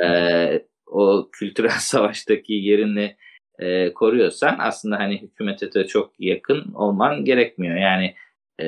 e, 0.03 0.65
o 0.85 1.29
kültürel 1.31 1.69
savaştaki 1.79 2.53
yerini 2.53 3.15
e, 3.59 3.93
koruyorsan 3.93 4.55
aslında 4.59 4.99
hani 4.99 5.21
hükümete 5.21 5.73
de 5.73 5.87
çok 5.87 6.13
yakın 6.19 6.73
olman 6.73 7.25
gerekmiyor. 7.25 7.77
Yani 7.77 8.15
e, 8.61 8.65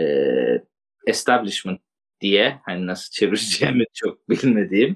establishment 1.08 1.80
diye 2.22 2.60
hani 2.66 2.88
nasıl 2.88 3.12
çevireceğimi 3.12 3.86
çok 3.94 4.30
bilmediğim 4.30 4.96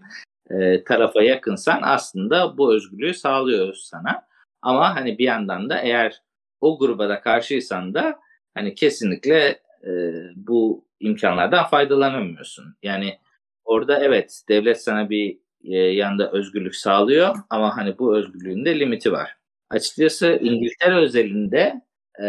e, 0.50 0.84
tarafa 0.84 1.22
yakınsan 1.24 1.80
aslında 1.84 2.58
bu 2.58 2.74
özgürlüğü 2.74 3.13
sağlıyor 3.13 3.74
sana. 3.74 4.27
Ama 4.62 4.96
hani 4.96 5.18
bir 5.18 5.24
yandan 5.24 5.70
da 5.70 5.82
eğer 5.82 6.22
o 6.62 6.80
gruba 6.80 7.10
da 7.10 7.22
karşıysan 7.22 7.94
da 7.94 8.20
hani 8.54 8.75
kesinlikle 8.75 9.62
e, 9.88 9.92
bu 10.36 10.86
imkanlardan 11.00 11.68
faydalanamıyorsun. 11.68 12.75
Yani 12.84 13.20
orada 13.66 14.00
evet 14.00 14.42
devlet 14.50 14.84
sana 14.84 15.10
bir 15.10 15.38
e, 15.63 15.77
yanda 15.77 16.32
özgürlük 16.32 16.75
sağlıyor 16.75 17.36
ama 17.50 17.77
hani 17.77 17.98
bu 18.00 18.18
özgürlüğün 18.18 18.66
de 18.66 18.80
limiti 18.80 19.12
var. 19.12 19.38
Açıkçası 19.70 20.39
İngiltere 20.42 20.96
özelinde 20.96 21.82
e, 22.24 22.27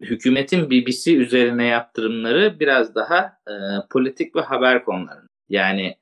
hükümetin 0.00 0.70
BBC 0.70 1.16
üzerine 1.16 1.66
yaptırımları 1.66 2.60
biraz 2.60 2.94
daha 2.94 3.18
e, 3.48 3.54
politik 3.90 4.36
ve 4.36 4.40
haber 4.40 4.84
konuları. 4.84 5.28
Yani 5.48 5.96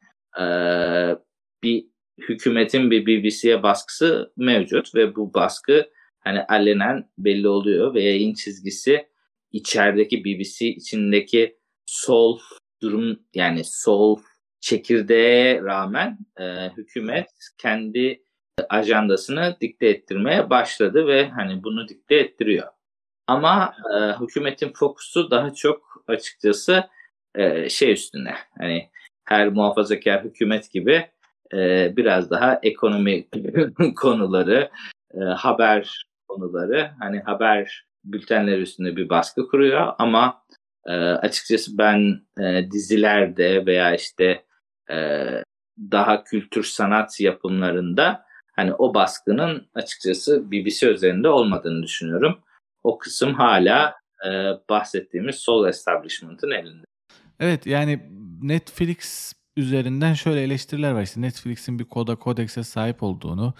bir 1.63 1.87
hükümetin 2.19 2.91
bir 2.91 3.07
BBC'ye 3.07 3.63
baskısı 3.63 4.33
mevcut 4.37 4.95
ve 4.95 5.17
bu 5.17 5.35
baskı 5.35 5.91
hani 6.19 6.43
allenen 6.43 7.11
belli 7.19 7.49
oluyor 7.49 7.95
ve 7.95 8.03
yayın 8.03 8.35
çizgisi 8.35 9.09
içerideki 9.53 10.25
BBC 10.25 10.67
içindeki 10.67 11.59
sol 11.87 12.39
durum 12.83 13.21
yani 13.35 13.65
sol 13.65 14.21
çekirdeğe 14.61 15.63
rağmen 15.63 16.19
e, 16.41 16.45
hükümet 16.77 17.31
kendi 17.59 18.23
ajandasını 18.69 19.57
dikte 19.61 19.87
ettirmeye 19.87 20.51
başladı 20.51 21.07
ve 21.07 21.29
hani 21.29 21.65
bunu 21.65 21.89
dikte 21.89 22.15
ettiriyor. 22.15 22.69
Ama 23.27 23.75
e, 23.95 24.25
hükümetin 24.25 24.73
fokusu 24.73 25.31
daha 25.31 25.55
çok 25.55 26.05
açıkçası 26.07 26.85
e, 27.35 27.69
şey 27.69 27.93
üstüne. 27.93 28.35
Hani 28.59 28.91
her 29.27 29.49
muhafazakar 29.49 30.25
hükümet 30.25 30.73
gibi 30.73 31.11
e, 31.53 31.93
biraz 31.97 32.31
daha 32.31 32.61
ekonomi 32.63 33.27
konuları, 33.97 34.71
e, 35.15 35.21
haber 35.21 36.07
konuları, 36.29 36.91
hani 37.01 37.21
haber 37.21 37.87
bültenleri 38.05 38.61
üstünde 38.61 38.97
bir 38.97 39.09
baskı 39.09 39.49
kuruyor 39.49 39.93
ama 39.99 40.43
e, 40.87 40.93
açıkçası 40.93 41.79
ben 41.79 42.21
e, 42.41 42.71
dizilerde 42.71 43.67
veya 43.67 43.95
işte 43.95 44.45
e, 44.91 45.27
daha 45.79 46.25
kültür 46.25 46.65
sanat 46.65 47.21
yapımlarında 47.21 48.27
hani 48.57 48.75
o 48.75 48.95
baskının 48.95 49.67
açıkçası 49.75 50.51
BBC 50.51 50.91
üzerinde 50.91 51.29
olmadığını 51.29 51.83
düşünüyorum. 51.83 52.39
O 52.83 52.99
kısım 52.99 53.35
hala 53.35 53.95
e, 54.27 54.31
bahsettiğimiz 54.71 55.37
sol 55.37 55.69
establishment'ın 55.69 56.51
elinde. 56.51 56.87
Evet 57.41 57.67
yani 57.67 58.01
Netflix 58.43 59.33
üzerinden 59.57 60.15
şöyle 60.15 60.43
eleştiriler 60.43 60.93
var. 60.93 61.03
İşte 61.03 61.21
Netflix'in 61.21 61.79
bir 61.79 61.85
koda 61.85 62.17
kodekse 62.17 62.65
sahip 62.65 63.03
olduğunu, 63.03 63.55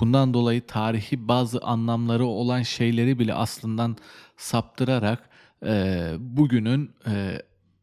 bundan 0.00 0.34
dolayı 0.34 0.66
tarihi 0.66 1.28
bazı 1.28 1.60
anlamları 1.60 2.26
olan 2.26 2.62
şeyleri 2.62 3.18
bile 3.18 3.34
aslından 3.34 3.96
saptırarak 4.36 5.30
e, 5.66 6.10
bugünün 6.18 6.90
e, 7.06 7.42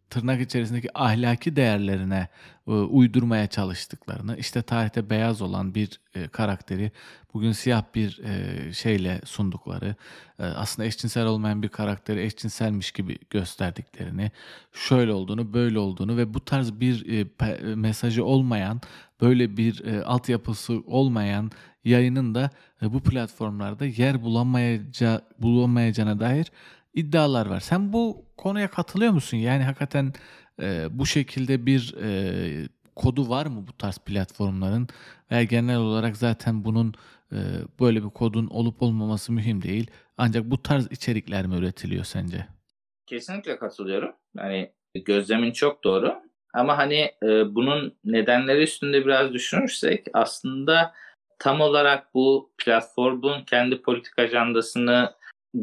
tırnak 0.09 0.41
içerisindeki 0.41 0.97
ahlaki 0.97 1.55
değerlerine 1.55 2.27
e, 2.67 2.71
uydurmaya 2.71 3.47
çalıştıklarını, 3.47 4.37
işte 4.37 4.61
tarihte 4.61 5.09
beyaz 5.09 5.41
olan 5.41 5.75
bir 5.75 5.99
e, 6.15 6.27
karakteri 6.27 6.91
bugün 7.33 7.51
siyah 7.51 7.83
bir 7.95 8.19
e, 8.23 8.73
şeyle 8.73 9.21
sundukları, 9.25 9.95
aslında 10.39 10.85
eşcinsel 10.87 11.25
olmayan 11.25 11.63
bir 11.63 11.69
karakteri 11.69 12.21
eşcinselmiş 12.21 12.91
gibi 12.91 13.17
gösterdiklerini, 13.29 14.31
şöyle 14.73 15.13
olduğunu, 15.13 15.53
böyle 15.53 15.79
olduğunu 15.79 16.17
ve 16.17 16.33
bu 16.33 16.45
tarz 16.45 16.79
bir 16.79 17.27
mesajı 17.75 18.25
olmayan, 18.25 18.81
böyle 19.21 19.57
bir 19.57 19.85
altyapısı 20.05 20.73
olmayan 20.85 21.51
yayının 21.83 22.35
da 22.35 22.49
bu 22.81 22.99
platformlarda 22.99 23.85
yer 23.85 24.21
bulamayacağı, 24.21 25.21
bulamayacağına 25.39 26.19
dair 26.19 26.51
iddialar 26.93 27.45
var. 27.45 27.59
Sen 27.59 27.93
bu 27.93 28.25
konuya 28.37 28.69
katılıyor 28.69 29.11
musun? 29.11 29.37
Yani 29.37 29.63
hakikaten 29.63 30.13
e, 30.61 30.87
bu 30.91 31.05
şekilde 31.05 31.65
bir 31.65 31.95
e, 32.03 32.69
kodu 32.95 33.29
var 33.29 33.45
mı 33.45 33.67
bu 33.67 33.77
tarz 33.77 33.97
platformların? 33.97 34.87
Veya 35.31 35.43
genel 35.43 35.77
olarak 35.77 36.17
zaten 36.17 36.65
bunun 36.65 36.93
e, 37.31 37.37
böyle 37.79 38.03
bir 38.03 38.09
kodun 38.09 38.47
olup 38.47 38.81
olmaması 38.81 39.31
mühim 39.31 39.61
değil. 39.61 39.91
Ancak 40.17 40.45
bu 40.45 40.63
tarz 40.63 40.91
içerikler 40.91 41.47
mi 41.47 41.55
üretiliyor 41.55 42.03
sence? 42.03 42.47
Kesinlikle 43.07 43.57
katılıyorum. 43.57 44.15
Yani 44.37 44.71
gözlemin 45.05 45.51
çok 45.51 45.83
doğru. 45.83 46.15
Ama 46.53 46.77
hani 46.77 47.11
e, 47.23 47.55
bunun 47.55 47.97
nedenleri 48.05 48.63
üstünde 48.63 49.05
biraz 49.05 49.33
düşünürsek 49.33 50.07
aslında 50.13 50.93
tam 51.39 51.61
olarak 51.61 52.13
bu 52.13 52.51
platformun 52.57 53.43
kendi 53.43 53.81
politik 53.81 54.19
ajandasını 54.19 55.13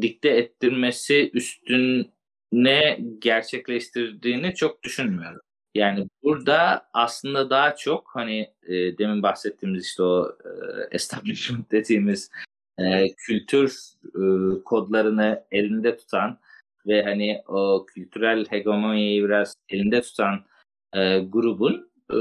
dikte 0.01 0.29
ettirmesi 0.29 1.31
üstüne 1.33 2.99
gerçekleştirdiğini 3.19 4.55
çok 4.55 4.83
düşünmüyorum. 4.83 5.41
Yani 5.75 6.07
burada 6.23 6.89
aslında 6.93 7.49
daha 7.49 7.75
çok 7.75 8.09
hani 8.13 8.53
e, 8.67 8.97
demin 8.97 9.23
bahsettiğimiz 9.23 9.85
işte 9.85 10.03
o 10.03 10.37
e, 10.45 10.49
establishment 10.91 11.71
dediğimiz 11.71 12.31
e, 12.77 13.15
kültür 13.17 13.77
e, 14.05 14.23
kodlarını 14.63 15.43
elinde 15.51 15.97
tutan 15.97 16.39
ve 16.87 17.03
hani 17.03 17.41
o 17.47 17.85
kültürel 17.85 18.45
hegemonyayı 18.45 19.23
biraz 19.23 19.55
elinde 19.69 20.01
tutan 20.01 20.45
e, 20.93 21.19
grubun 21.19 21.91
e, 22.11 22.17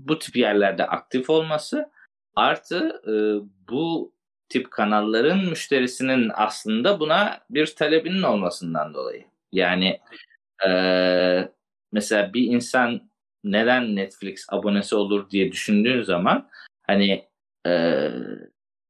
bu 0.00 0.18
tip 0.18 0.36
yerlerde 0.36 0.86
aktif 0.86 1.30
olması 1.30 1.90
artı 2.36 3.02
e, 3.06 3.12
bu 3.68 4.12
tip 4.48 4.70
kanalların 4.70 5.44
müşterisinin 5.44 6.30
aslında 6.34 7.00
buna 7.00 7.40
bir 7.50 7.66
talebinin 7.66 8.22
olmasından 8.22 8.94
dolayı. 8.94 9.24
Yani 9.52 10.00
Ee, 10.66 11.48
mesela 11.92 12.34
bir 12.34 12.42
insan 12.42 13.10
neden 13.44 13.96
Netflix 13.96 14.46
abonesi 14.48 14.96
olur 14.96 15.30
diye 15.30 15.52
düşündüğün 15.52 16.02
zaman 16.02 16.48
hani 16.82 17.28
e, 17.66 18.10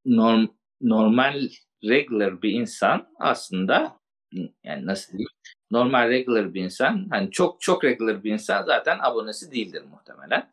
norm, 0.07 0.47
normal 0.81 1.49
regular 1.85 2.43
bir 2.43 2.53
insan 2.53 3.09
aslında 3.19 3.99
yani 4.65 4.87
nasıl 4.87 5.13
diyeyim 5.13 5.29
normal 5.71 6.09
regular 6.11 6.55
bir 6.55 6.65
insan 6.65 7.07
hani 7.11 7.31
çok 7.31 7.61
çok 7.61 7.85
regular 7.85 8.25
bir 8.25 8.33
insan 8.33 8.65
zaten 8.65 8.99
abonesi 9.01 9.53
değildir 9.53 9.83
muhtemelen. 9.91 10.51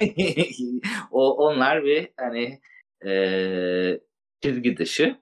o 1.10 1.46
onlar 1.46 1.84
bir 1.84 2.08
hani 2.16 2.60
e, 3.06 4.00
çizgi 4.42 4.76
dışı 4.76 5.16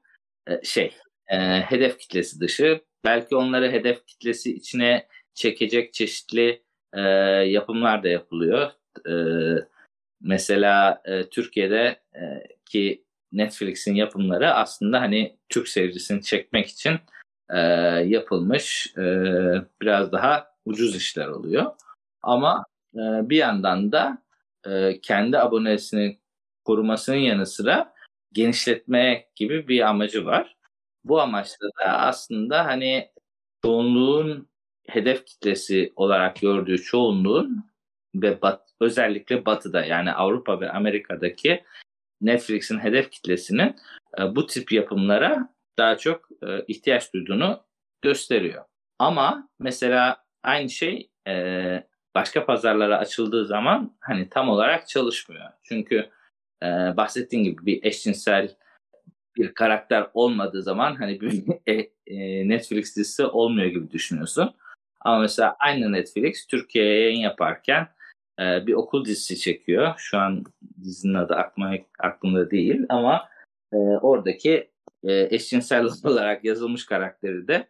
e, 0.46 0.62
şey 0.64 0.94
e, 1.28 1.60
hedef 1.60 1.98
kitlesi 1.98 2.40
dışı 2.40 2.80
belki 3.04 3.36
onları 3.36 3.70
hedef 3.72 4.06
kitlesi 4.06 4.54
içine 4.56 5.06
çekecek 5.34 5.92
çeşitli 5.92 6.62
e, 6.92 7.00
yapımlar 7.46 8.02
da 8.02 8.08
yapılıyor. 8.08 8.70
E, 9.08 9.14
mesela 10.20 11.02
e, 11.04 11.28
Türkiye'de 11.28 12.00
e, 12.14 12.22
ki 12.64 13.04
Netflix'in 13.32 13.94
yapımları 13.94 14.54
aslında 14.54 15.00
hani 15.00 15.36
Türk 15.48 15.68
seyircisini 15.68 16.22
çekmek 16.22 16.66
için 16.66 16.98
e, 17.50 17.58
yapılmış 18.06 18.94
e, 18.98 19.02
biraz 19.82 20.12
daha 20.12 20.46
ucuz 20.64 20.96
işler 20.96 21.26
oluyor. 21.28 21.72
Ama 22.22 22.64
e, 22.94 23.00
bir 23.30 23.36
yandan 23.36 23.92
da 23.92 24.22
e, 24.66 25.00
kendi 25.00 25.38
abonesini 25.38 26.18
korumasının 26.64 27.16
yanı 27.16 27.46
sıra 27.46 27.95
genişletme 28.36 29.26
gibi 29.36 29.68
bir 29.68 29.80
amacı 29.80 30.26
var. 30.26 30.56
Bu 31.04 31.20
amaçla 31.20 31.66
da 31.80 31.98
aslında 31.98 32.64
hani 32.64 33.10
çoğunluğun 33.64 34.48
hedef 34.88 35.26
kitlesi 35.26 35.92
olarak 35.96 36.40
gördüğü 36.40 36.82
çoğunluğun 36.82 37.64
ve 38.14 38.42
bat, 38.42 38.62
özellikle 38.80 39.46
Batı'da 39.46 39.84
yani 39.84 40.12
Avrupa 40.12 40.60
ve 40.60 40.70
Amerika'daki 40.70 41.64
Netflix'in 42.20 42.78
hedef 42.78 43.10
kitlesinin 43.10 43.76
e, 44.18 44.36
bu 44.36 44.46
tip 44.46 44.72
yapımlara 44.72 45.54
daha 45.78 45.98
çok 45.98 46.28
e, 46.42 46.64
ihtiyaç 46.68 47.14
duyduğunu 47.14 47.64
gösteriyor. 48.02 48.64
Ama 48.98 49.48
mesela 49.58 50.24
aynı 50.42 50.70
şey 50.70 51.10
e, 51.28 51.86
başka 52.14 52.46
pazarlara 52.46 52.98
açıldığı 52.98 53.46
zaman 53.46 53.96
hani 54.00 54.28
tam 54.28 54.48
olarak 54.48 54.88
çalışmıyor. 54.88 55.50
Çünkü 55.62 56.10
e, 56.62 56.66
bahsettiğim 56.96 57.44
gibi 57.44 57.66
bir 57.66 57.84
eşcinsel 57.84 58.56
bir 59.36 59.54
karakter 59.54 60.06
olmadığı 60.14 60.62
zaman 60.62 60.94
hani 60.94 61.20
bir 61.20 61.42
e, 61.66 61.90
e, 62.06 62.48
Netflix 62.48 62.96
dizisi 62.96 63.26
olmuyor 63.26 63.66
gibi 63.66 63.90
düşünüyorsun. 63.90 64.54
Ama 65.00 65.18
mesela 65.18 65.56
aynı 65.58 65.92
Netflix 65.92 66.46
Türkiye'ye 66.46 67.00
yayın 67.00 67.20
yaparken 67.20 67.88
e, 68.40 68.66
bir 68.66 68.74
okul 68.74 69.04
dizisi 69.04 69.38
çekiyor. 69.38 69.94
Şu 69.96 70.18
an 70.18 70.44
dizinin 70.82 71.14
adı 71.14 71.34
aklıma, 71.34 71.74
aklımda 71.98 72.50
değil 72.50 72.86
ama 72.88 73.28
e, 73.72 73.76
oradaki 73.76 74.70
e, 75.04 75.34
eşcinsel 75.34 75.84
olarak 76.04 76.44
yazılmış 76.44 76.86
karakteri 76.86 77.48
de 77.48 77.68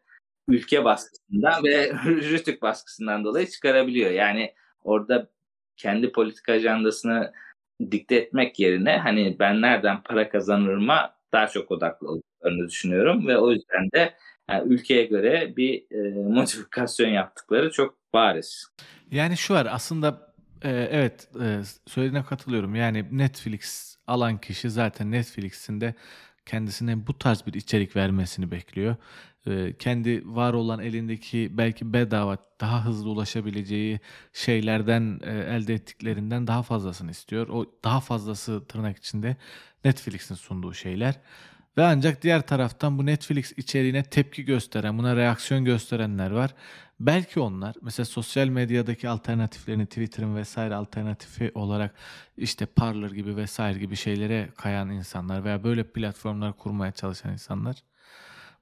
ülke 0.48 0.84
baskısından 0.84 1.64
ve 1.64 1.92
Rütük 2.04 2.62
baskısından 2.62 3.24
dolayı 3.24 3.46
çıkarabiliyor. 3.46 4.10
Yani 4.10 4.54
orada 4.84 5.30
kendi 5.76 6.12
politik 6.12 6.48
ajandasını 6.48 7.32
dikte 7.90 8.16
etmek 8.16 8.58
yerine 8.58 8.96
hani 8.96 9.36
ben 9.38 9.60
nereden 9.62 10.02
para 10.02 10.28
kazanırıma 10.28 11.16
daha 11.32 11.46
çok 11.46 11.70
odaklı 11.70 12.08
olduklarını 12.08 12.68
düşünüyorum 12.68 13.26
ve 13.28 13.38
o 13.38 13.52
yüzden 13.52 13.90
de 13.94 14.14
yani 14.50 14.72
ülkeye 14.72 15.04
göre 15.04 15.56
bir 15.56 15.84
e, 15.90 16.10
modifikasyon 16.28 17.08
yaptıkları 17.08 17.70
çok 17.70 18.12
bariz. 18.12 18.66
Yani 19.10 19.36
şu 19.36 19.54
var 19.54 19.68
aslında 19.70 20.34
e, 20.62 20.70
evet 20.90 21.28
e, 21.42 21.60
söylediğine 21.86 22.24
katılıyorum. 22.24 22.74
Yani 22.74 23.06
Netflix 23.10 23.96
alan 24.06 24.38
kişi 24.38 24.70
zaten 24.70 25.10
Netflix'in 25.10 25.80
de 25.80 25.94
kendisine 26.46 27.06
bu 27.06 27.18
tarz 27.18 27.46
bir 27.46 27.54
içerik 27.54 27.96
vermesini 27.96 28.50
bekliyor. 28.50 28.96
E, 29.46 29.74
kendi 29.78 30.22
var 30.36 30.52
olan 30.54 30.80
elindeki 30.80 31.48
belki 31.52 31.92
bedava 31.92 32.38
daha 32.60 32.84
hızlı 32.84 33.10
ulaşabileceği 33.10 34.00
şeylerden 34.32 35.20
e, 35.24 35.30
elde 35.30 35.74
ettiklerinden 35.74 36.46
daha 36.46 36.62
fazlasını 36.62 37.10
istiyor. 37.10 37.48
O 37.48 37.66
daha 37.84 38.00
fazlası 38.00 38.66
tırnak 38.68 38.96
içinde 38.96 39.36
Netflix'in 39.84 40.34
sunduğu 40.34 40.74
şeyler. 40.74 41.14
Ve 41.76 41.84
ancak 41.84 42.22
diğer 42.22 42.46
taraftan 42.46 42.98
bu 42.98 43.06
Netflix 43.06 43.52
içeriğine 43.56 44.02
tepki 44.02 44.44
gösteren, 44.44 44.98
buna 44.98 45.16
reaksiyon 45.16 45.64
gösterenler 45.64 46.30
var. 46.30 46.54
Belki 47.00 47.40
onlar 47.40 47.76
mesela 47.82 48.06
sosyal 48.06 48.48
medyadaki 48.48 49.08
alternatiflerini 49.08 49.86
Twitter'ın 49.86 50.36
vesaire 50.36 50.74
alternatifi 50.74 51.50
olarak 51.54 51.94
işte 52.36 52.66
Parler 52.66 53.10
gibi 53.10 53.36
vesaire 53.36 53.78
gibi 53.78 53.96
şeylere 53.96 54.48
kayan 54.56 54.90
insanlar 54.90 55.44
veya 55.44 55.64
böyle 55.64 55.84
platformlar 55.84 56.56
kurmaya 56.56 56.92
çalışan 56.92 57.32
insanlar. 57.32 57.76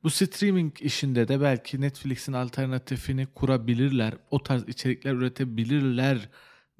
Bu 0.04 0.10
streaming 0.10 0.82
işinde 0.82 1.28
de 1.28 1.40
belki 1.40 1.80
Netflix'in 1.80 2.32
alternatifini 2.32 3.26
kurabilirler. 3.26 4.14
O 4.30 4.42
tarz 4.42 4.68
içerikler 4.68 5.12
üretebilirler 5.12 6.28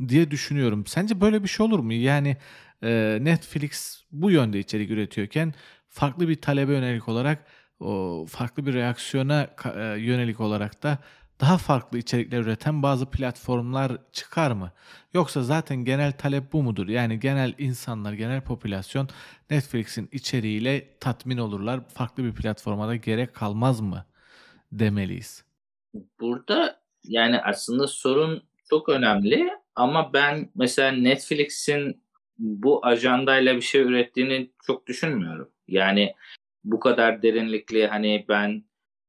diye 0.08 0.30
düşünüyorum. 0.30 0.86
Sence 0.86 1.20
böyle 1.20 1.42
bir 1.42 1.48
şey 1.48 1.66
olur 1.66 1.78
mu? 1.78 1.92
Yani 1.92 2.36
e, 2.82 3.18
Netflix 3.20 4.02
bu 4.12 4.30
yönde 4.30 4.58
içerik 4.58 4.90
üretiyorken 4.90 5.54
farklı 5.88 6.28
bir 6.28 6.34
talebe 6.34 6.72
yönelik 6.72 7.08
olarak 7.08 7.46
o 7.80 8.26
farklı 8.28 8.66
bir 8.66 8.74
reaksiyona 8.74 9.48
e, 9.74 9.80
yönelik 10.00 10.40
olarak 10.40 10.82
da 10.82 10.98
daha 11.40 11.58
farklı 11.58 11.98
içerikler 11.98 12.40
üreten 12.40 12.82
bazı 12.82 13.10
platformlar 13.10 13.92
çıkar 14.12 14.50
mı? 14.50 14.72
Yoksa 15.14 15.42
zaten 15.42 15.76
genel 15.76 16.12
talep 16.12 16.52
bu 16.52 16.62
mudur? 16.62 16.88
Yani 16.88 17.20
genel 17.20 17.54
insanlar, 17.58 18.12
genel 18.12 18.40
popülasyon 18.40 19.08
Netflix'in 19.50 20.08
içeriğiyle 20.12 20.98
tatmin 21.00 21.38
olurlar. 21.38 21.80
Farklı 21.88 22.24
bir 22.24 22.34
platforma 22.34 22.88
da 22.88 22.96
gerek 22.96 23.34
kalmaz 23.34 23.80
mı 23.80 24.04
demeliyiz? 24.72 25.44
Burada 26.20 26.80
yani 27.04 27.40
aslında 27.40 27.86
sorun 27.86 28.42
çok 28.70 28.88
önemli 28.88 29.50
ama 29.74 30.12
ben 30.12 30.50
mesela 30.54 30.92
Netflix'in 30.92 32.04
bu 32.38 32.86
ajandayla 32.86 33.56
bir 33.56 33.62
şey 33.62 33.80
ürettiğini 33.80 34.50
çok 34.66 34.86
düşünmüyorum. 34.86 35.50
Yani 35.68 36.14
bu 36.64 36.80
kadar 36.80 37.22
derinlikli 37.22 37.86
hani 37.86 38.24
ben 38.28 38.64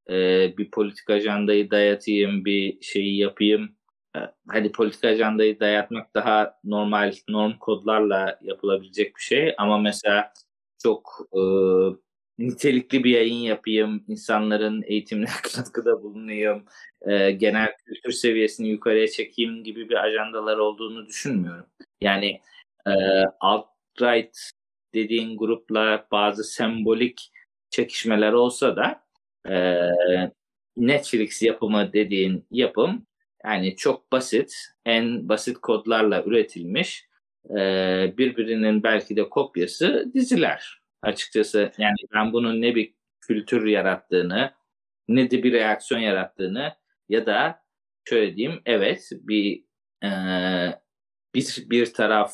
e, 0.10 0.14
bir 0.58 0.72
politik 0.72 1.10
ajandayı 1.10 1.72
dayatayım, 1.72 2.46
bir 2.46 2.82
şeyi 2.82 3.18
yapayım. 3.18 3.76
E, 4.16 4.20
hadi 4.48 4.72
politik 4.72 5.04
ajandayı 5.06 5.60
dayatmak 5.60 6.16
daha 6.16 6.60
normal 6.64 7.14
norm 7.30 7.54
kodlarla 7.60 8.40
yapılabilecek 8.42 9.16
bir 9.16 9.22
şey 9.22 9.54
ama 9.58 9.78
mesela 9.78 10.34
çok 10.84 11.28
e, 11.34 11.42
nitelikli 12.40 13.04
bir 13.04 13.12
yayın 13.12 13.40
yapayım, 13.40 14.04
insanların 14.08 14.84
eğitimine 14.88 15.26
katkıda 15.56 16.04
bulunayım, 16.04 16.66
e, 17.02 17.32
genel 17.32 17.68
kültür 17.86 18.12
seviyesini 18.12 18.68
yukarıya 18.68 19.08
çekeyim 19.08 19.64
gibi 19.64 19.90
bir 19.90 20.04
ajandalar 20.04 20.58
olduğunu 20.58 21.08
düşünmüyorum. 21.08 21.66
Yani 22.02 22.42
e, 22.88 22.92
alt-right 23.42 24.52
dediğin 24.94 25.38
grupla 25.38 26.08
bazı 26.12 26.44
sembolik 26.44 27.32
çekişmeler 27.70 28.34
olsa 28.34 28.76
da 28.76 29.05
e, 29.50 29.90
Netflix 30.78 31.42
yapımı 31.42 31.94
dediğin 31.94 32.48
yapım 32.52 33.08
yani 33.46 33.76
çok 33.76 34.12
basit, 34.12 34.56
en 34.86 35.30
basit 35.30 35.58
kodlarla 35.58 36.24
üretilmiş 36.24 37.08
e, 37.50 37.56
birbirinin 38.18 38.84
belki 38.84 39.16
de 39.16 39.30
kopyası 39.30 40.12
diziler. 40.14 40.82
Açıkçası 41.02 41.72
yani 41.78 41.96
ben 42.14 42.34
bunun 42.34 42.62
ne 42.62 42.76
bir 42.76 42.94
kültür 43.22 43.66
yarattığını 43.66 44.54
ne 45.08 45.32
de 45.32 45.44
bir 45.44 45.54
reaksiyon 45.54 46.02
yarattığını 46.02 46.74
ya 47.10 47.26
da 47.26 47.60
şöyle 48.10 48.36
diyeyim 48.36 48.62
evet 48.66 49.10
bir 49.12 49.64
e, 50.04 50.10
bir, 51.36 51.66
bir 51.70 51.94
taraf 51.94 52.34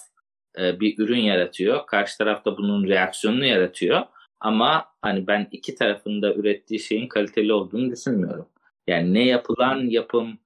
e, 0.59 0.79
bir 0.79 0.99
ürün 0.99 1.19
yaratıyor. 1.19 1.87
Karşı 1.87 2.17
taraf 2.17 2.45
da 2.45 2.57
bunun 2.57 2.87
reaksiyonunu 2.87 3.45
yaratıyor. 3.45 4.01
Ama 4.39 4.90
hani 5.01 5.27
ben 5.27 5.47
iki 5.51 5.75
tarafında 5.75 6.33
ürettiği 6.33 6.79
şeyin 6.79 7.07
kaliteli 7.07 7.53
olduğunu 7.53 7.91
düşünmüyorum. 7.91 8.47
Yani 8.87 9.13
ne 9.13 9.25
yapılan 9.25 9.85
yapım 9.85 10.39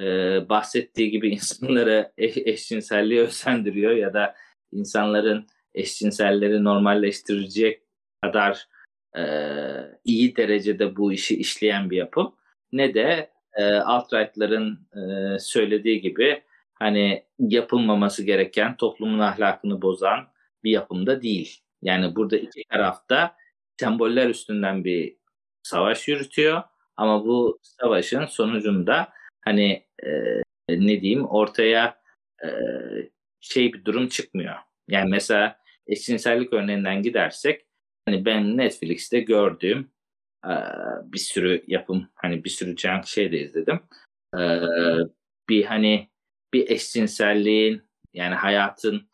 e, 0.00 0.04
bahsettiği 0.48 1.10
gibi 1.10 1.28
insanları 1.34 2.12
eş, 2.18 2.36
eşcinselliğe 2.36 3.22
özendiriyor 3.22 3.92
ya 3.92 4.14
da 4.14 4.34
insanların 4.72 5.46
eşcinselleri 5.74 6.64
normalleştirecek 6.64 7.82
kadar 8.22 8.68
e, 9.16 9.22
iyi 10.04 10.36
derecede 10.36 10.96
bu 10.96 11.12
işi 11.12 11.36
işleyen 11.36 11.90
bir 11.90 11.96
yapım. 11.96 12.34
Ne 12.72 12.94
de 12.94 13.30
e, 13.54 13.64
alt-right'ların 13.64 14.78
e, 14.94 15.38
söylediği 15.38 16.00
gibi 16.00 16.42
hani 16.74 17.24
yapılmaması 17.38 18.22
gereken 18.22 18.76
toplumun 18.76 19.18
ahlakını 19.18 19.82
bozan 19.82 20.28
bir 20.64 20.70
yapımda 20.70 21.22
değil. 21.22 21.60
Yani 21.82 22.16
burada 22.16 22.36
iki 22.36 22.64
tarafta 22.64 23.36
semboller 23.80 24.28
üstünden 24.28 24.84
bir 24.84 25.16
savaş 25.62 26.08
yürütüyor 26.08 26.62
ama 26.96 27.24
bu 27.24 27.58
savaşın 27.62 28.26
sonucunda 28.26 29.12
hani 29.44 29.86
e, 30.02 30.08
ne 30.68 31.00
diyeyim 31.00 31.24
ortaya 31.24 32.00
e, 32.44 32.48
şey 33.40 33.72
bir 33.72 33.84
durum 33.84 34.08
çıkmıyor. 34.08 34.54
Yani 34.88 35.10
mesela 35.10 35.56
eşcinsellik 35.86 36.52
örneğinden 36.52 37.02
gidersek 37.02 37.66
hani 38.06 38.24
ben 38.24 38.56
Netflix'te 38.56 39.20
gördüğüm 39.20 39.90
e, 40.44 40.52
bir 41.04 41.18
sürü 41.18 41.64
yapım 41.66 42.08
hani 42.14 42.44
bir 42.44 42.50
sürü 42.50 42.76
junk 42.76 43.06
şey 43.06 43.32
de 43.32 43.38
izledim. 43.40 43.80
E, 44.38 44.40
bir 45.48 45.64
hani 45.64 46.10
bir 46.54 46.70
eşcinselliğin 46.70 47.82
yani 48.14 48.34
hayatın 48.34 49.08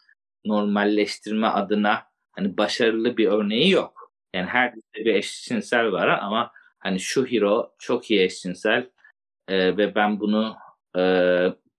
normalleştirme 0.45 1.47
adına 1.47 2.03
hani 2.33 2.57
başarılı 2.57 3.17
bir 3.17 3.27
örneği 3.27 3.71
yok. 3.71 3.96
Yani 4.35 4.47
her 4.47 4.75
bir 4.95 5.15
eşcinsel 5.15 5.93
var 5.93 6.09
ama 6.09 6.53
hani 6.79 7.01
şu 7.01 7.27
hero 7.27 7.75
çok 7.79 8.11
iyi 8.11 8.21
eşcinsel 8.21 8.91
e, 9.49 9.77
ve 9.77 9.95
ben 9.95 10.21
bunu 10.21 10.57
e, 10.99 11.03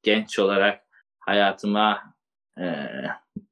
genç 0.04 0.40
olarak 0.40 0.84
hayatıma 1.20 2.14
e, 2.60 2.66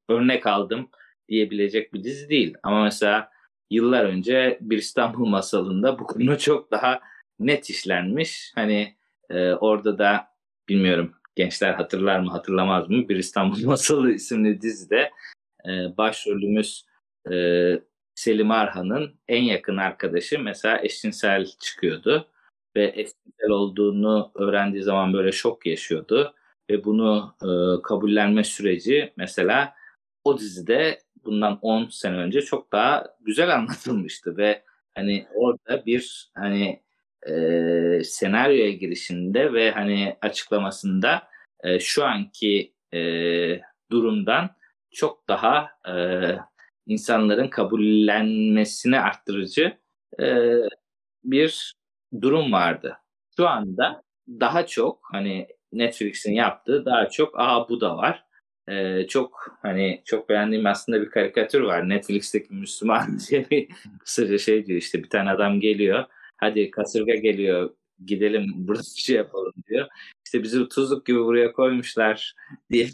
örnek 0.09 0.47
aldım 0.47 0.89
diyebilecek 1.29 1.93
bir 1.93 2.03
dizi 2.03 2.29
değil. 2.29 2.55
Ama 2.63 2.83
mesela 2.83 3.29
yıllar 3.69 4.05
önce 4.05 4.57
bir 4.61 4.77
İstanbul 4.77 5.25
masalında 5.25 5.99
bu 5.99 6.07
konu 6.07 6.37
çok 6.39 6.71
daha 6.71 7.01
net 7.39 7.69
işlenmiş. 7.69 8.51
Hani 8.55 8.95
e, 9.29 9.53
orada 9.53 9.97
da 9.97 10.27
bilmiyorum 10.69 11.15
gençler 11.35 11.73
hatırlar 11.73 12.19
mı 12.19 12.31
hatırlamaz 12.31 12.89
mı 12.89 13.09
bir 13.09 13.15
İstanbul 13.15 13.63
Masalı 13.65 14.11
isimli 14.11 14.61
dizide 14.61 15.11
e, 15.65 15.97
başrolümüz 15.97 16.85
e, 17.31 17.35
Selim 18.15 18.51
Arhan'ın 18.51 19.15
en 19.27 19.43
yakın 19.43 19.77
arkadaşı 19.77 20.39
mesela 20.39 20.81
eşcinsel 20.83 21.45
çıkıyordu 21.59 22.27
ve 22.75 22.85
eşcinsel 22.95 23.49
olduğunu 23.49 24.31
öğrendiği 24.35 24.83
zaman 24.83 25.13
böyle 25.13 25.31
şok 25.31 25.65
yaşıyordu 25.65 26.33
ve 26.69 26.83
bunu 26.83 27.35
e, 27.41 27.81
kabullenme 27.81 28.43
süreci 28.43 29.13
mesela 29.17 29.73
o 30.23 30.37
dizide 30.39 30.99
bundan 31.25 31.59
10 31.61 31.85
sene 31.87 32.17
önce 32.17 32.41
çok 32.41 32.71
daha 32.71 33.15
güzel 33.21 33.55
anlatılmıştı 33.55 34.37
ve 34.37 34.63
hani 34.95 35.27
orada 35.33 35.85
bir 35.85 36.31
hani 36.35 36.83
e, 37.27 38.03
senaryoya 38.03 38.71
girişinde 38.71 39.53
ve 39.53 39.71
hani 39.71 40.17
açıklamasında 40.21 41.23
e, 41.63 41.79
şu 41.79 42.05
anki 42.05 42.73
e, 42.93 42.99
durumdan 43.91 44.49
çok 44.91 45.27
daha 45.27 45.69
e, 45.87 45.95
insanların 46.87 47.47
kabullenmesini 47.47 48.99
arttırıcı 48.99 49.77
e, 50.21 50.25
bir 51.23 51.73
durum 52.21 52.51
vardı. 52.51 52.97
Şu 53.37 53.47
anda 53.47 54.01
daha 54.29 54.65
çok 54.65 54.99
hani 55.11 55.47
Netflix'in 55.73 56.33
yaptığı 56.33 56.85
daha 56.85 57.09
çok 57.09 57.39
aa 57.39 57.69
bu 57.69 57.81
da 57.81 57.97
var. 57.97 58.25
Ee, 58.69 59.07
çok 59.07 59.57
hani 59.61 60.01
çok 60.05 60.29
beğendiğim 60.29 60.65
aslında 60.65 61.01
bir 61.01 61.09
karikatür 61.09 61.61
var. 61.61 61.89
Netflix'teki 61.89 62.53
Müslüman 62.53 63.19
diye 63.29 63.49
bir 63.51 63.67
kısaca 63.99 64.37
şey 64.37 64.65
diyor 64.65 64.79
işte 64.79 65.03
bir 65.03 65.09
tane 65.09 65.29
adam 65.29 65.59
geliyor. 65.59 66.05
Hadi 66.37 66.71
kasırga 66.71 67.15
geliyor 67.15 67.75
gidelim 68.05 68.45
burada 68.55 68.81
bir 68.81 69.01
şey 69.01 69.15
yapalım 69.15 69.53
diyor. 69.69 69.87
İşte 70.25 70.43
bizi 70.43 70.67
tuzluk 70.69 71.05
gibi 71.05 71.19
buraya 71.19 71.53
koymuşlar 71.53 72.35
diye 72.71 72.87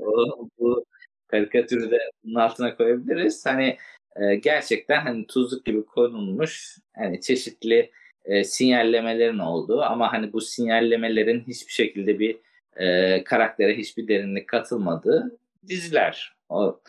o, 0.00 0.48
bu 0.58 0.84
karikatürü 1.28 1.90
de 1.90 1.98
bunun 2.24 2.34
altına 2.34 2.76
koyabiliriz. 2.76 3.46
Hani 3.46 3.78
e, 4.16 4.34
gerçekten 4.34 5.00
hani 5.00 5.26
tuzluk 5.26 5.64
gibi 5.64 5.84
konulmuş 5.86 6.76
hani 6.96 7.20
çeşitli 7.20 7.90
e, 8.24 8.44
sinyallemelerin 8.44 9.38
olduğu 9.38 9.82
ama 9.82 10.12
hani 10.12 10.32
bu 10.32 10.40
sinyallemelerin 10.40 11.44
hiçbir 11.46 11.72
şekilde 11.72 12.18
bir 12.18 12.36
e, 12.76 13.24
karaktere 13.24 13.76
hiçbir 13.76 14.08
derinlik 14.08 14.48
katılmadığı 14.48 15.38
diziler. 15.68 16.36
O, 16.48 16.80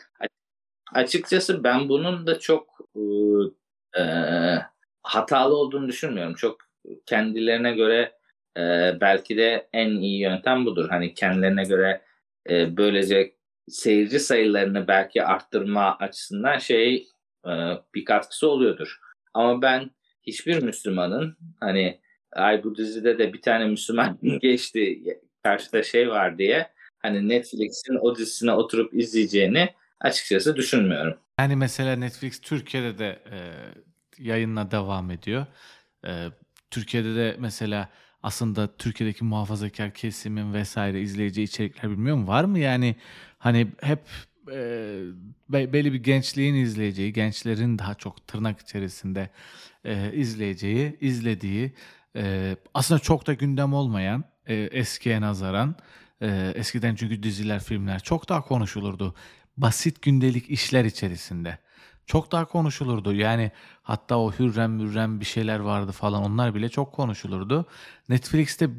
açıkçası 0.94 1.64
ben 1.64 1.88
bunun 1.88 2.26
da 2.26 2.38
çok 2.38 2.80
e, 3.98 4.02
hatalı 5.02 5.56
olduğunu 5.56 5.88
düşünmüyorum. 5.88 6.34
Çok 6.34 6.58
kendilerine 7.06 7.72
göre 7.72 8.12
e, 8.56 8.60
belki 9.00 9.36
de 9.36 9.68
en 9.72 9.88
iyi 9.90 10.20
yöntem 10.20 10.66
budur. 10.66 10.88
Hani 10.88 11.14
kendilerine 11.14 11.64
göre 11.64 12.02
e, 12.50 12.76
böylece 12.76 13.32
seyirci 13.70 14.20
sayılarını 14.20 14.88
belki 14.88 15.24
arttırma 15.24 15.96
açısından 15.96 16.58
şey 16.58 17.08
e, 17.46 17.52
bir 17.94 18.04
katkısı 18.04 18.48
oluyordur. 18.48 18.98
Ama 19.34 19.62
ben 19.62 19.90
hiçbir 20.22 20.62
Müslümanın 20.62 21.36
hani 21.60 22.00
ay 22.32 22.64
bu 22.64 22.76
dizide 22.76 23.18
de 23.18 23.32
bir 23.32 23.42
tane 23.42 23.66
Müslüman 23.66 24.18
geçti 24.40 25.02
karşıda 25.42 25.82
şey 25.82 26.08
var 26.08 26.38
diye 26.38 26.70
hani 26.98 27.28
Netflix'in 27.28 27.94
o 28.00 28.16
dizisine 28.16 28.52
oturup 28.52 28.94
izleyeceğini 28.94 29.68
açıkçası 30.00 30.56
düşünmüyorum. 30.56 31.18
Yani 31.38 31.56
mesela 31.56 31.96
Netflix 31.96 32.40
Türkiye'de 32.40 32.98
de 32.98 33.22
e, 33.30 33.38
yayınla 34.18 34.70
devam 34.70 35.10
ediyor. 35.10 35.46
E, 36.06 36.26
Türkiye'de 36.70 37.14
de 37.14 37.36
mesela 37.38 37.88
aslında 38.22 38.76
Türkiye'deki 38.76 39.24
muhafazakar 39.24 39.94
kesimin 39.94 40.54
vesaire 40.54 41.00
izleyici 41.00 41.42
içerikler 41.42 41.90
bilmiyorum 41.90 42.28
var 42.28 42.44
mı 42.44 42.58
yani 42.58 42.96
hani 43.40 43.68
hep 43.80 44.00
e, 44.52 45.02
belli 45.48 45.92
bir 45.92 46.02
gençliğin 46.02 46.54
izleyeceği, 46.54 47.12
gençlerin 47.12 47.78
daha 47.78 47.94
çok 47.94 48.26
tırnak 48.26 48.60
içerisinde 48.60 49.30
e, 49.84 50.12
izleyeceği, 50.12 50.96
izlediği 51.00 51.72
e, 52.16 52.56
aslında 52.74 53.00
çok 53.00 53.26
da 53.26 53.34
gündem 53.34 53.74
olmayan 53.74 54.24
e, 54.46 54.54
eskiye 54.54 55.20
nazaran 55.20 55.76
e, 56.22 56.52
eskiden 56.54 56.94
çünkü 56.94 57.22
diziler, 57.22 57.60
filmler 57.62 58.00
çok 58.00 58.28
daha 58.28 58.40
konuşulurdu. 58.40 59.14
Basit 59.56 60.02
gündelik 60.02 60.50
işler 60.50 60.84
içerisinde 60.84 61.58
çok 62.06 62.32
daha 62.32 62.44
konuşulurdu. 62.44 63.14
Yani 63.14 63.50
hatta 63.82 64.18
o 64.18 64.32
Hürrem 64.32 64.72
Mürrem 64.72 65.20
bir 65.20 65.24
şeyler 65.24 65.58
vardı 65.58 65.92
falan 65.92 66.22
onlar 66.22 66.54
bile 66.54 66.68
çok 66.68 66.92
konuşulurdu. 66.92 67.66
Netflix'te 68.08 68.70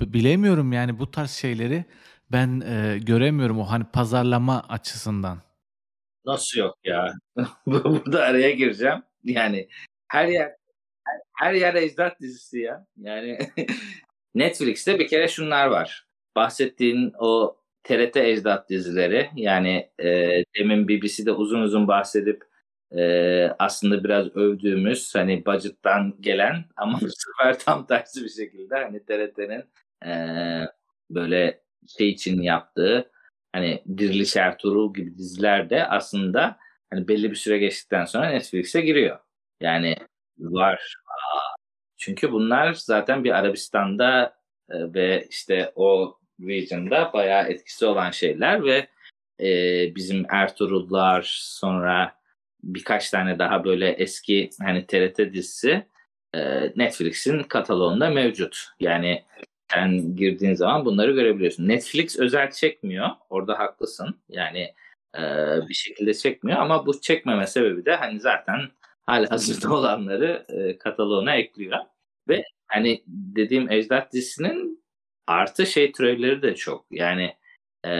bilemiyorum 0.00 0.72
yani 0.72 0.98
bu 0.98 1.10
tarz 1.10 1.30
şeyleri 1.30 1.84
ben 2.32 2.60
e, 2.60 2.98
göremiyorum 2.98 3.60
o 3.60 3.64
hani 3.64 3.84
pazarlama 3.92 4.62
açısından. 4.68 5.38
Nasıl 6.26 6.58
yok 6.58 6.74
ya? 6.84 7.12
Burada 7.66 8.22
araya 8.22 8.50
gireceğim. 8.50 9.02
Yani 9.24 9.68
her 10.08 10.28
yer 10.28 10.52
her, 11.04 11.20
her 11.32 11.54
yer 11.54 11.74
ecdat 11.74 12.20
dizisi 12.20 12.58
ya. 12.58 12.86
Yani 12.96 13.38
Netflix'te 14.34 14.98
bir 14.98 15.08
kere 15.08 15.28
şunlar 15.28 15.66
var. 15.66 16.06
Bahsettiğin 16.36 17.12
o 17.18 17.56
TRT 17.84 18.16
ecdat 18.16 18.70
dizileri 18.70 19.30
yani 19.34 19.90
e, 19.98 20.08
demin 20.58 20.88
BBC'de 20.88 21.32
uzun 21.32 21.60
uzun 21.60 21.88
bahsedip 21.88 22.44
e, 22.96 23.46
aslında 23.58 24.04
biraz 24.04 24.36
övdüğümüz 24.36 25.14
hani 25.14 25.46
budget'tan 25.46 26.16
gelen 26.20 26.64
ama 26.76 26.98
bu 27.00 27.08
sefer 27.08 27.58
tam 27.58 27.86
tersi 27.86 28.24
bir 28.24 28.28
şekilde 28.28 28.74
hani 28.74 29.04
TRT'nin 29.04 29.64
e, 30.06 30.12
böyle 31.10 31.63
şey 31.98 32.08
için 32.08 32.42
yaptığı 32.42 33.10
hani 33.52 33.82
Diriliş 33.98 34.36
Ertuğrul 34.36 34.94
gibi 34.94 35.18
diziler 35.18 35.70
de 35.70 35.86
aslında 35.86 36.56
hani 36.90 37.08
belli 37.08 37.30
bir 37.30 37.36
süre 37.36 37.58
geçtikten 37.58 38.04
sonra 38.04 38.30
Netflix'e 38.30 38.80
giriyor. 38.80 39.18
Yani 39.60 39.96
var. 40.38 40.96
Çünkü 41.96 42.32
bunlar 42.32 42.72
zaten 42.72 43.24
bir 43.24 43.30
Arabistan'da 43.30 44.36
e, 44.70 44.94
ve 44.94 45.26
işte 45.30 45.72
o 45.74 46.18
region'da 46.40 47.10
bayağı 47.12 47.48
etkisi 47.48 47.86
olan 47.86 48.10
şeyler 48.10 48.64
ve 48.64 48.88
e, 49.40 49.48
bizim 49.94 50.26
Ertuğrullar 50.30 51.36
sonra 51.40 52.14
birkaç 52.62 53.10
tane 53.10 53.38
daha 53.38 53.64
böyle 53.64 53.90
eski 53.90 54.50
hani 54.62 54.86
TRT 54.86 55.18
dizisi 55.18 55.86
e, 56.34 56.72
Netflix'in 56.76 57.42
kataloğunda 57.42 58.10
mevcut. 58.10 58.68
Yani 58.80 59.24
sen 59.72 60.16
girdiğin 60.16 60.54
zaman 60.54 60.84
bunları 60.84 61.12
görebiliyorsun. 61.12 61.68
Netflix 61.68 62.18
özel 62.18 62.50
çekmiyor. 62.50 63.08
Orada 63.30 63.58
haklısın. 63.58 64.20
Yani 64.28 64.74
e, 65.18 65.22
bir 65.68 65.74
şekilde 65.74 66.14
çekmiyor 66.14 66.58
ama 66.58 66.86
bu 66.86 67.00
çekmeme 67.00 67.46
sebebi 67.46 67.84
de 67.84 67.94
hani 67.94 68.20
zaten 68.20 68.60
hala 69.02 69.30
hazırda 69.30 69.74
olanları 69.74 70.46
e, 70.48 70.78
kataloğuna 70.78 71.34
ekliyor. 71.34 71.78
Ve 72.28 72.44
hani 72.66 73.02
dediğim 73.06 73.72
Ecdat 73.72 74.12
dizisinin 74.12 74.84
artı 75.26 75.66
şey 75.66 75.92
türevleri 75.92 76.42
de 76.42 76.54
çok. 76.54 76.86
Yani 76.90 77.34
e, 77.86 77.90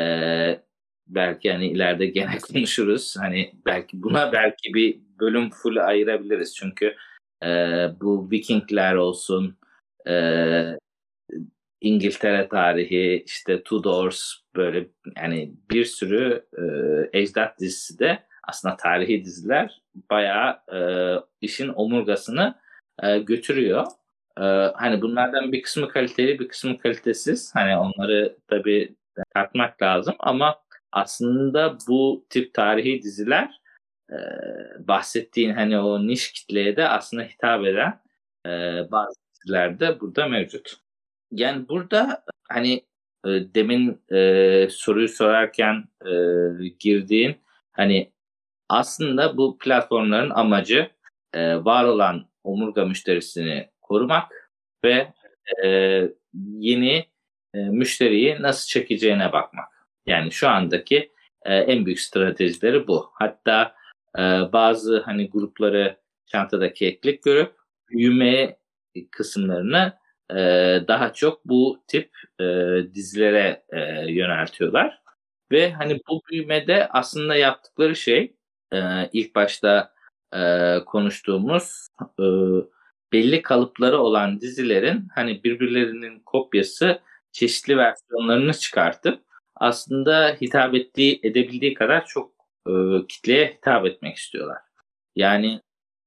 belki 1.07 1.53
hani 1.53 1.67
ileride 1.67 2.07
gene 2.07 2.39
konuşuruz. 2.53 3.17
Hani 3.19 3.55
belki 3.67 4.03
buna 4.03 4.33
belki 4.33 4.75
bir 4.75 5.01
bölüm 5.21 5.51
full 5.51 5.77
ayırabiliriz. 5.77 6.57
Çünkü 6.57 6.97
e, 7.45 7.49
bu 8.01 8.31
Vikingler 8.31 8.95
olsun, 8.95 9.57
e, 10.09 10.13
İngiltere 11.85 12.49
tarihi, 12.49 13.23
işte 13.27 13.63
Tudors 13.63 14.35
böyle 14.57 14.89
yani 15.17 15.55
bir 15.71 15.85
sürü 15.85 16.47
e, 16.59 16.65
ecdat 17.21 17.61
dizisi 17.61 17.99
de 17.99 18.27
aslında 18.49 18.77
tarihi 18.77 19.25
diziler 19.25 19.83
bayağı 20.11 20.59
e, 20.75 20.79
işin 21.41 21.69
omurgasını 21.69 22.55
e, 23.03 23.19
götürüyor. 23.19 23.87
Ee, 24.39 24.43
hani 24.75 25.03
bunlardan 25.03 25.53
bir 25.53 25.63
kısmı 25.63 25.89
kaliteli 25.89 26.39
bir 26.39 26.49
kısmı 26.49 26.79
kalitesiz. 26.79 27.55
Hani 27.55 27.77
onları 27.77 28.39
tabii 28.49 28.97
tartmak 29.35 29.83
lazım 29.83 30.15
ama 30.19 30.57
aslında 30.93 31.79
bu 31.89 32.27
tip 32.31 32.55
tarihi 32.55 33.03
diziler 33.03 33.61
e, 34.11 34.17
bahsettiğin 34.89 35.55
hani 35.55 35.79
o 35.79 36.07
niş 36.07 36.33
kitleye 36.33 36.77
de 36.77 36.89
aslında 36.89 37.23
hitap 37.23 37.65
eden 37.65 38.01
e, 38.47 38.51
bazı 38.91 39.15
diziler 39.35 39.81
de 39.81 40.01
burada 40.01 40.29
mevcut. 40.29 40.84
Yani 41.35 41.69
burada 41.69 42.25
hani 42.49 42.85
e, 43.27 43.29
demin 43.29 44.03
e, 44.13 44.69
soruyu 44.71 45.09
sorarken 45.09 45.85
e, 46.07 46.13
girdiğin 46.81 47.37
hani 47.73 48.13
aslında 48.69 49.37
bu 49.37 49.59
platformların 49.59 50.31
amacı 50.31 50.91
e, 51.33 51.65
var 51.65 51.85
olan 51.85 52.27
omurga 52.45 52.85
müşterisini 52.85 53.71
korumak 53.83 54.53
ve 54.85 55.13
e, 55.65 55.69
yeni 56.59 57.07
e, 57.55 57.59
müşteriyi 57.59 58.43
nasıl 58.43 58.69
çekeceğine 58.69 59.33
bakmak. 59.33 59.69
Yani 60.07 60.33
şu 60.33 60.49
andaki 60.49 61.13
e, 61.43 61.55
en 61.55 61.87
büyük 61.87 62.01
stratejileri 62.01 62.87
bu. 62.87 63.11
Hatta 63.15 63.75
e, 64.19 64.23
bazı 64.53 65.01
hani 65.01 65.31
grupları 65.31 65.97
çantadaki 66.27 66.87
eklik 66.87 67.23
görüp 67.23 67.53
büyüme 67.89 68.57
kısımlarını 69.11 69.93
e, 70.31 70.37
daha 70.89 71.13
çok 71.13 71.45
bu 71.45 71.85
tip 71.89 72.11
e, 72.41 72.45
dizilere 72.95 73.65
e, 73.69 73.81
yöneltiyorlar. 74.13 75.03
Ve 75.53 75.73
hani 75.73 76.01
bu 76.09 76.23
büyümede 76.31 76.89
aslında 76.89 77.37
yaptıkları 77.37 77.97
şey 77.97 78.35
e, 78.73 78.79
ilk 79.13 79.35
başta 79.35 79.95
e, 80.35 80.79
konuştuğumuz 80.87 81.89
e, 82.21 82.25
belli 83.13 83.43
kalıpları 83.43 83.99
olan 83.99 84.41
dizilerin 84.41 85.09
hani 85.15 85.45
birbirlerinin 85.45 86.21
kopyası 86.21 87.01
çeşitli 87.33 87.77
versiyonlarını 87.77 88.55
çıkartıp 88.55 89.23
aslında 89.57 90.37
hitap 90.41 90.75
ettiği 90.75 91.21
edebildiği 91.23 91.75
kadar 91.75 92.07
çok 92.07 92.33
e, 92.69 92.73
kitleye 93.09 93.47
hitap 93.47 93.87
etmek 93.87 94.17
istiyorlar. 94.17 94.59
Yani 95.17 95.61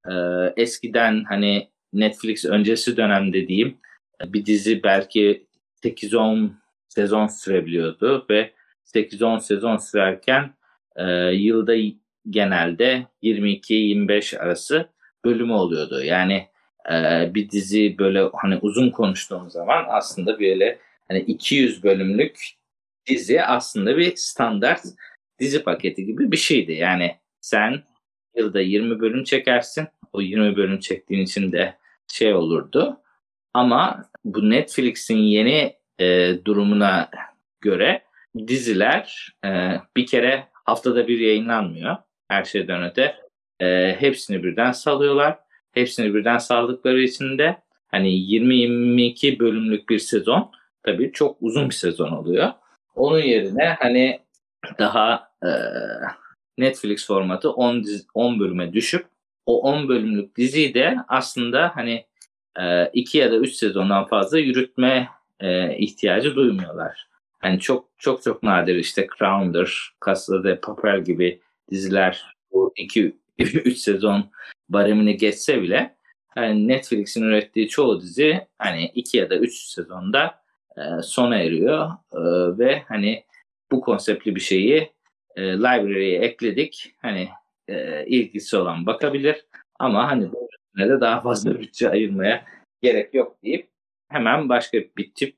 e, 0.10 0.14
eskiden 0.58 1.24
hani 1.24 1.70
Netflix 1.94 2.46
öncesi 2.46 2.98
dönem 2.98 3.34
dediğim 3.34 3.78
bir 4.26 4.46
dizi 4.46 4.84
belki 4.84 5.48
8-10 5.84 6.50
sezon 6.90 7.28
sürebiliyordu 7.28 8.26
ve 8.30 8.54
8-10 8.86 9.42
sezon 9.42 9.78
sürerken 9.78 10.54
e, 10.96 11.06
yılda 11.32 11.76
genelde 12.30 13.08
22-25 13.24 14.38
arası 14.38 14.90
bölümü 15.26 15.54
oluyordu. 15.54 16.04
Yani 16.04 16.48
e, 16.92 17.30
bir 17.34 17.50
dizi 17.50 17.98
böyle 17.98 18.30
hani 18.34 18.58
uzun 18.62 18.90
konuştuğum 18.90 19.50
zaman 19.50 19.86
aslında 19.90 20.40
böyle 20.40 20.80
hani 21.08 21.20
200 21.20 21.84
bölümlük 21.84 22.40
dizi 23.06 23.44
aslında 23.44 23.98
bir 23.98 24.14
standart 24.16 24.82
dizi 25.40 25.64
paketi 25.64 26.06
gibi 26.06 26.32
bir 26.32 26.38
şeydi. 26.38 26.72
Yani 26.74 27.16
sen 27.42 27.84
yılda 28.36 28.62
20 28.62 29.00
bölüm 29.00 29.24
çekersin. 29.24 29.88
O 30.14 30.22
20 30.22 30.56
bölüm 30.56 30.80
çektiğin 30.80 31.22
için 31.22 31.52
de 31.52 31.78
şey 32.08 32.34
olurdu. 32.34 33.02
Ama 33.58 34.06
bu 34.26 34.50
Netflix'in 34.50 35.18
yeni 35.18 35.76
e, 36.00 36.36
durumuna 36.46 37.10
göre 37.62 38.04
diziler 38.48 39.34
e, 39.46 39.50
bir 39.96 40.06
kere 40.06 40.48
haftada 40.54 41.08
bir 41.08 41.20
yayınlanmıyor. 41.20 41.96
Her 42.28 42.44
şeyden 42.44 42.84
öte. 42.84 43.16
E, 43.60 43.96
hepsini 44.00 44.44
birden 44.44 44.72
salıyorlar. 44.72 45.40
Hepsini 45.72 46.14
birden 46.14 46.38
saldıkları 46.38 47.02
için 47.02 47.38
de 47.38 47.58
hani 47.88 48.10
20-22 48.10 49.40
bölümlük 49.40 49.90
bir 49.90 50.00
sezon 50.00 50.52
tabii 50.84 51.12
çok 51.12 51.38
uzun 51.42 51.70
bir 51.70 51.76
sezon 51.76 52.12
oluyor. 52.12 52.52
Onun 52.96 53.20
yerine 53.20 53.76
hani 53.80 54.20
daha 54.80 55.32
e, 55.44 55.50
Netflix 56.58 57.08
formatı 57.08 57.52
10, 57.52 57.86
10 58.14 58.40
bölüme 58.40 58.74
düşüp 58.74 59.06
o 59.46 59.62
10 59.62 59.90
bölümlük 59.90 60.38
diziyi 60.38 60.74
de 60.74 60.98
aslında 61.08 61.72
hani 61.76 62.06
2 62.94 63.18
e, 63.18 63.22
ya 63.22 63.32
da 63.32 63.36
3 63.38 63.54
sezondan 63.54 64.08
fazla 64.08 64.40
yürütme 64.40 65.10
e, 65.40 65.78
ihtiyacı 65.78 66.36
duymuyorlar. 66.36 67.08
Hani 67.40 67.60
çok 67.60 67.90
çok 67.98 68.24
çok 68.24 68.44
nadir 68.44 68.76
işte 68.76 69.08
Crown'dır, 69.20 69.96
Casa 70.06 70.44
de 70.44 70.60
Papel 70.60 71.04
gibi 71.04 71.42
diziler 71.72 72.26
bu 72.52 72.74
2 72.78 73.18
3 73.40 73.78
sezon 73.78 74.26
baremini 74.70 75.18
geçse 75.18 75.62
bile 75.62 75.96
hani 76.28 76.68
Netflix'in 76.68 77.24
ürettiği 77.24 77.68
çoğu 77.68 78.02
dizi 78.02 78.48
hani 78.58 78.86
2 78.86 79.18
ya 79.18 79.30
da 79.30 79.38
3 79.38 79.54
sezonda 79.54 80.42
e, 80.78 81.02
sona 81.02 81.38
eriyor 81.38 81.90
e, 82.14 82.20
ve 82.58 82.84
hani 82.88 83.24
bu 83.72 83.82
konseptli 83.82 84.36
bir 84.36 84.42
şeyi 84.42 84.92
e, 85.36 85.42
library'e 85.44 86.18
ekledik. 86.18 86.96
Hani 87.02 87.30
e, 87.68 88.06
ilgisi 88.06 88.58
olan 88.58 88.86
bakabilir 88.86 89.46
ama 89.80 90.12
hani 90.12 90.30
bu 90.78 90.90
de 90.90 91.02
daha 91.02 91.22
fazla 91.22 91.52
bütçe 91.60 91.90
ayırmaya 91.90 92.46
gerek 92.82 93.14
yok 93.14 93.44
deyip 93.44 93.70
hemen 94.10 94.50
başka 94.50 94.78
bir 94.78 95.14
tip 95.16 95.38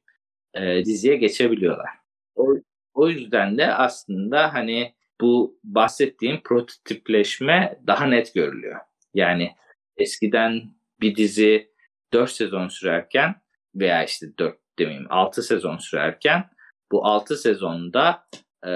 e, 0.53 0.85
diziye 0.85 1.15
geçebiliyorlar. 1.15 1.89
O, 2.35 2.55
o 2.93 3.09
yüzden 3.09 3.57
de 3.57 3.73
aslında 3.73 4.53
hani 4.53 4.93
bu 5.21 5.59
bahsettiğim 5.63 6.41
prototipleşme 6.43 7.79
daha 7.87 8.05
net 8.05 8.33
görülüyor. 8.33 8.79
Yani 9.13 9.55
eskiden 9.97 10.61
bir 11.01 11.15
dizi 11.15 11.71
4 12.13 12.31
sezon 12.31 12.67
sürerken 12.67 13.35
veya 13.75 14.03
işte 14.03 14.27
4 14.39 14.57
demeyeyim 14.79 15.07
6 15.09 15.43
sezon 15.43 15.77
sürerken 15.77 16.49
bu 16.91 17.05
6 17.05 17.37
sezonda 17.37 18.27
e, 18.67 18.71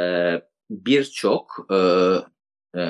birçok 0.69 1.67
e, 1.71 1.78
e, 2.80 2.82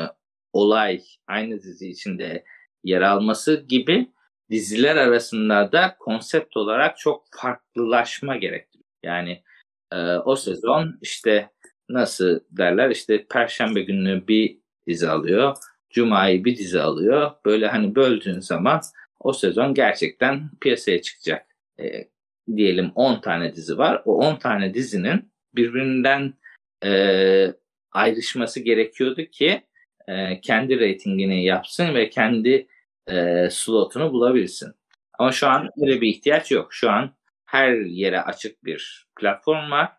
olay 0.54 1.02
aynı 1.28 1.62
dizi 1.62 1.90
içinde 1.90 2.44
yer 2.84 3.02
alması 3.02 3.66
gibi 3.68 4.12
diziler 4.50 4.96
arasında 4.96 5.72
da 5.72 5.96
konsept 6.00 6.58
olarak 6.58 6.98
çok 6.98 7.24
farklılaşma 7.42 8.38
gerektiriyor. 8.38 8.90
Yani 9.04 9.44
e, 9.92 9.98
o 10.18 10.36
sezon 10.36 10.98
işte 11.02 11.50
nasıl 11.90 12.40
derler 12.52 12.90
işte 12.90 13.26
perşembe 13.30 13.82
günü 13.82 14.28
bir 14.28 14.58
dizi 14.88 15.10
alıyor. 15.10 15.58
Cuma'yı 15.90 16.46
bir 16.46 16.58
dizi 16.58 16.82
alıyor. 16.82 17.32
Böyle 17.46 17.68
hani 17.68 17.96
böldüğün 17.96 18.40
zaman 18.40 18.82
o 19.20 19.34
sezon 19.34 19.74
gerçekten 19.74 20.50
piyasaya 20.62 21.02
çıkacak. 21.02 21.46
E, 21.80 22.08
diyelim 22.56 22.92
10 22.96 23.22
tane 23.22 23.56
dizi 23.56 23.78
var. 23.78 24.02
O 24.06 24.18
10 24.18 24.36
tane 24.36 24.74
dizinin 24.74 25.32
birbirinden 25.56 26.34
e, 26.86 27.54
ayrışması 27.92 28.60
gerekiyordu 28.60 29.26
ki 29.26 29.62
e, 30.08 30.42
kendi 30.42 30.80
reytingini 30.80 31.46
yapsın 31.46 31.96
ve 31.96 32.10
kendi 32.10 32.68
e, 33.08 33.48
slotunu 33.52 34.14
bulabilsin. 34.14 34.74
Ama 35.20 35.32
şu 35.32 35.48
an 35.48 35.70
öyle 35.82 36.02
bir 36.02 36.08
ihtiyaç 36.08 36.52
yok. 36.52 36.74
Şu 36.74 36.92
an 36.92 37.16
her 37.46 37.74
yere 37.74 38.22
açık 38.22 38.66
bir 38.66 39.08
platform 39.20 39.72
var. 39.72 39.92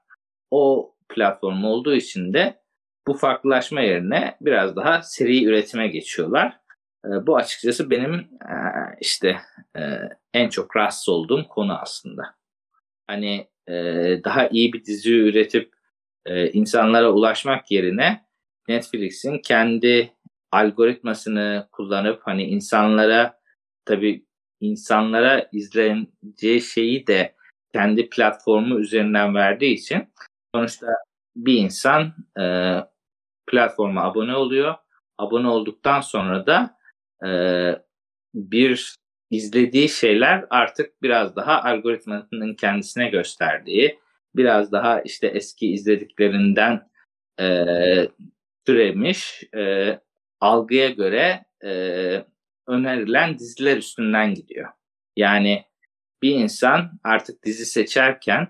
O 0.50 0.94
platform 1.08 1.64
olduğu 1.64 1.94
için 1.94 2.32
de 2.32 2.60
bu 3.06 3.14
farklılaşma 3.14 3.80
yerine 3.80 4.36
biraz 4.40 4.76
daha 4.76 5.02
seri 5.02 5.44
üretime 5.44 5.88
geçiyorlar. 5.88 6.56
E, 7.04 7.26
bu 7.26 7.36
açıkçası 7.36 7.90
benim 7.90 8.14
e, 8.14 8.56
işte 9.00 9.36
e, 9.76 9.80
en 10.34 10.48
çok 10.48 10.76
rahatsız 10.76 11.08
olduğum 11.08 11.48
konu 11.48 11.78
aslında. 11.78 12.22
Hani 13.06 13.48
e, 13.68 13.74
daha 14.24 14.48
iyi 14.48 14.72
bir 14.72 14.84
dizi 14.84 15.14
üretip 15.14 15.72
e, 16.26 16.50
insanlara 16.50 17.12
ulaşmak 17.12 17.70
yerine 17.70 18.24
Netflix'in 18.68 19.38
kendi 19.38 20.12
algoritmasını 20.54 21.68
kullanıp 21.72 22.20
hani 22.24 22.44
insanlara 22.44 23.40
tabii 23.84 24.26
insanlara 24.60 25.48
izleneceği 25.52 26.60
şeyi 26.60 27.06
de 27.06 27.34
kendi 27.72 28.10
platformu 28.10 28.80
üzerinden 28.80 29.34
verdiği 29.34 29.74
için 29.74 30.08
sonuçta 30.54 30.86
bir 31.36 31.58
insan 31.58 32.14
e, 32.40 32.44
platforma 33.46 34.02
abone 34.02 34.36
oluyor. 34.36 34.74
Abone 35.18 35.48
olduktan 35.48 36.00
sonra 36.00 36.46
da 36.46 36.78
e, 37.26 37.30
bir 38.34 38.94
izlediği 39.30 39.88
şeyler 39.88 40.44
artık 40.50 41.02
biraz 41.02 41.36
daha 41.36 41.62
algoritmanın 41.62 42.54
kendisine 42.54 43.08
gösterdiği, 43.08 43.98
biraz 44.36 44.72
daha 44.72 45.00
işte 45.00 45.26
eski 45.26 45.72
izlediklerinden 45.72 46.88
e, 47.40 47.64
türemiş 48.66 49.42
e, 49.56 49.98
algıya 50.40 50.90
göre 50.90 51.44
e, 51.64 51.70
önerilen 52.66 53.38
diziler 53.38 53.76
üstünden 53.76 54.34
gidiyor. 54.34 54.68
Yani 55.16 55.64
bir 56.22 56.34
insan 56.34 57.00
artık 57.04 57.44
dizi 57.44 57.66
seçerken 57.66 58.48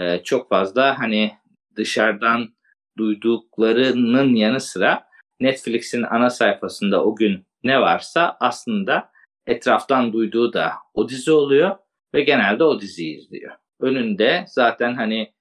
e, 0.00 0.22
çok 0.22 0.48
fazla 0.48 0.98
hani 0.98 1.34
dışarıdan 1.76 2.54
duyduklarının 2.98 4.34
yanı 4.34 4.60
sıra 4.60 5.06
Netflix'in 5.40 6.02
ana 6.02 6.30
sayfasında 6.30 7.04
o 7.04 7.16
gün 7.16 7.46
ne 7.64 7.80
varsa 7.80 8.36
aslında 8.40 9.10
etraftan 9.46 10.12
duyduğu 10.12 10.52
da 10.52 10.72
o 10.94 11.08
dizi 11.08 11.32
oluyor 11.32 11.76
ve 12.14 12.20
genelde 12.22 12.64
o 12.64 12.80
diziyi 12.80 13.18
izliyor. 13.18 13.52
Önünde 13.80 14.44
zaten 14.48 14.94
hani 14.94 15.32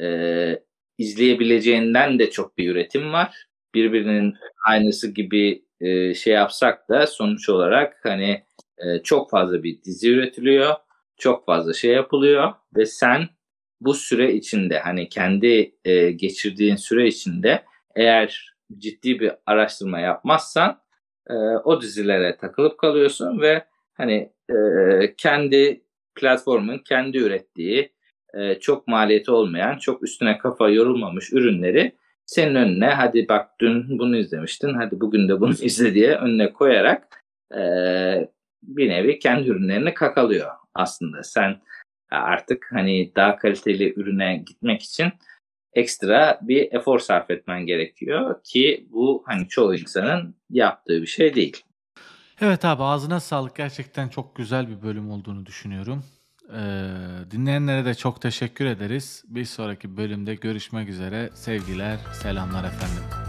e, 0.00 0.62
izleyebileceğinden 0.98 2.18
de 2.18 2.30
çok 2.30 2.58
bir 2.58 2.70
üretim 2.70 3.12
var. 3.12 3.46
Birbirinin 3.74 4.34
aynısı 4.66 5.10
gibi 5.10 5.64
e, 5.80 6.14
şey 6.14 6.34
yapsak 6.34 6.88
da 6.88 7.06
sonuç 7.06 7.48
olarak 7.48 8.00
hani 8.02 8.44
e, 8.78 9.02
çok 9.02 9.30
fazla 9.30 9.62
bir 9.62 9.82
dizi 9.82 10.10
üretiliyor. 10.10 10.74
Çok 11.16 11.46
fazla 11.46 11.72
şey 11.72 11.92
yapılıyor 11.92 12.52
ve 12.76 12.86
sen 12.86 13.28
bu 13.80 13.94
süre 13.94 14.32
içinde 14.32 14.78
hani 14.78 15.08
kendi 15.08 15.74
e, 15.84 16.10
geçirdiğin 16.10 16.76
süre 16.76 17.08
içinde 17.08 17.64
eğer 17.94 18.54
ciddi 18.78 19.20
bir 19.20 19.32
araştırma 19.46 20.00
yapmazsan 20.00 20.80
e, 21.30 21.34
o 21.64 21.80
dizilere 21.80 22.36
takılıp 22.36 22.78
kalıyorsun 22.78 23.40
ve 23.40 23.64
hani 23.94 24.32
e, 24.50 25.14
kendi 25.16 25.84
platformun 26.14 26.78
kendi 26.78 27.18
ürettiği 27.18 27.92
e, 28.34 28.54
çok 28.60 28.88
maliyeti 28.88 29.30
olmayan, 29.30 29.78
çok 29.78 30.02
üstüne 30.02 30.38
kafa 30.38 30.68
yorulmamış 30.68 31.32
ürünleri 31.32 31.96
senin 32.26 32.54
önüne 32.54 32.86
hadi 32.86 33.28
bak 33.28 33.50
dün 33.60 33.98
bunu 33.98 34.16
izlemiştin, 34.16 34.74
hadi 34.74 35.00
bugün 35.00 35.28
de 35.28 35.40
bunu 35.40 35.52
izle 35.62 35.94
diye 35.94 36.14
önüne 36.14 36.52
koyarak 36.52 37.24
e, 37.56 37.60
bir 38.62 38.88
nevi 38.88 39.18
kendi 39.18 39.48
ürünlerini 39.48 39.94
kakalıyor 39.94 40.50
aslında. 40.74 41.22
Sen 41.22 41.60
artık 42.10 42.66
hani 42.72 43.12
daha 43.16 43.36
kaliteli 43.36 43.94
ürüne 43.96 44.36
gitmek 44.36 44.82
için 44.82 45.12
ekstra 45.72 46.38
bir 46.42 46.72
efor 46.72 46.98
sarf 46.98 47.30
etmen 47.30 47.66
gerekiyor 47.66 48.42
ki 48.44 48.86
bu 48.90 49.22
hani 49.26 49.48
çoğu 49.48 49.74
insanın 49.74 50.34
yaptığı 50.50 51.02
bir 51.02 51.06
şey 51.06 51.34
değil. 51.34 51.62
Evet 52.40 52.64
abi 52.64 52.82
ağzına 52.82 53.20
sağlık. 53.20 53.56
Gerçekten 53.56 54.08
çok 54.08 54.36
güzel 54.36 54.68
bir 54.68 54.82
bölüm 54.82 55.10
olduğunu 55.10 55.46
düşünüyorum. 55.46 56.04
Ee, 56.52 57.30
dinleyenlere 57.30 57.84
de 57.84 57.94
çok 57.94 58.20
teşekkür 58.20 58.64
ederiz. 58.64 59.24
Bir 59.28 59.44
sonraki 59.44 59.96
bölümde 59.96 60.34
görüşmek 60.34 60.88
üzere. 60.88 61.30
Sevgiler, 61.34 61.98
selamlar 62.22 62.64
efendim. 62.64 63.23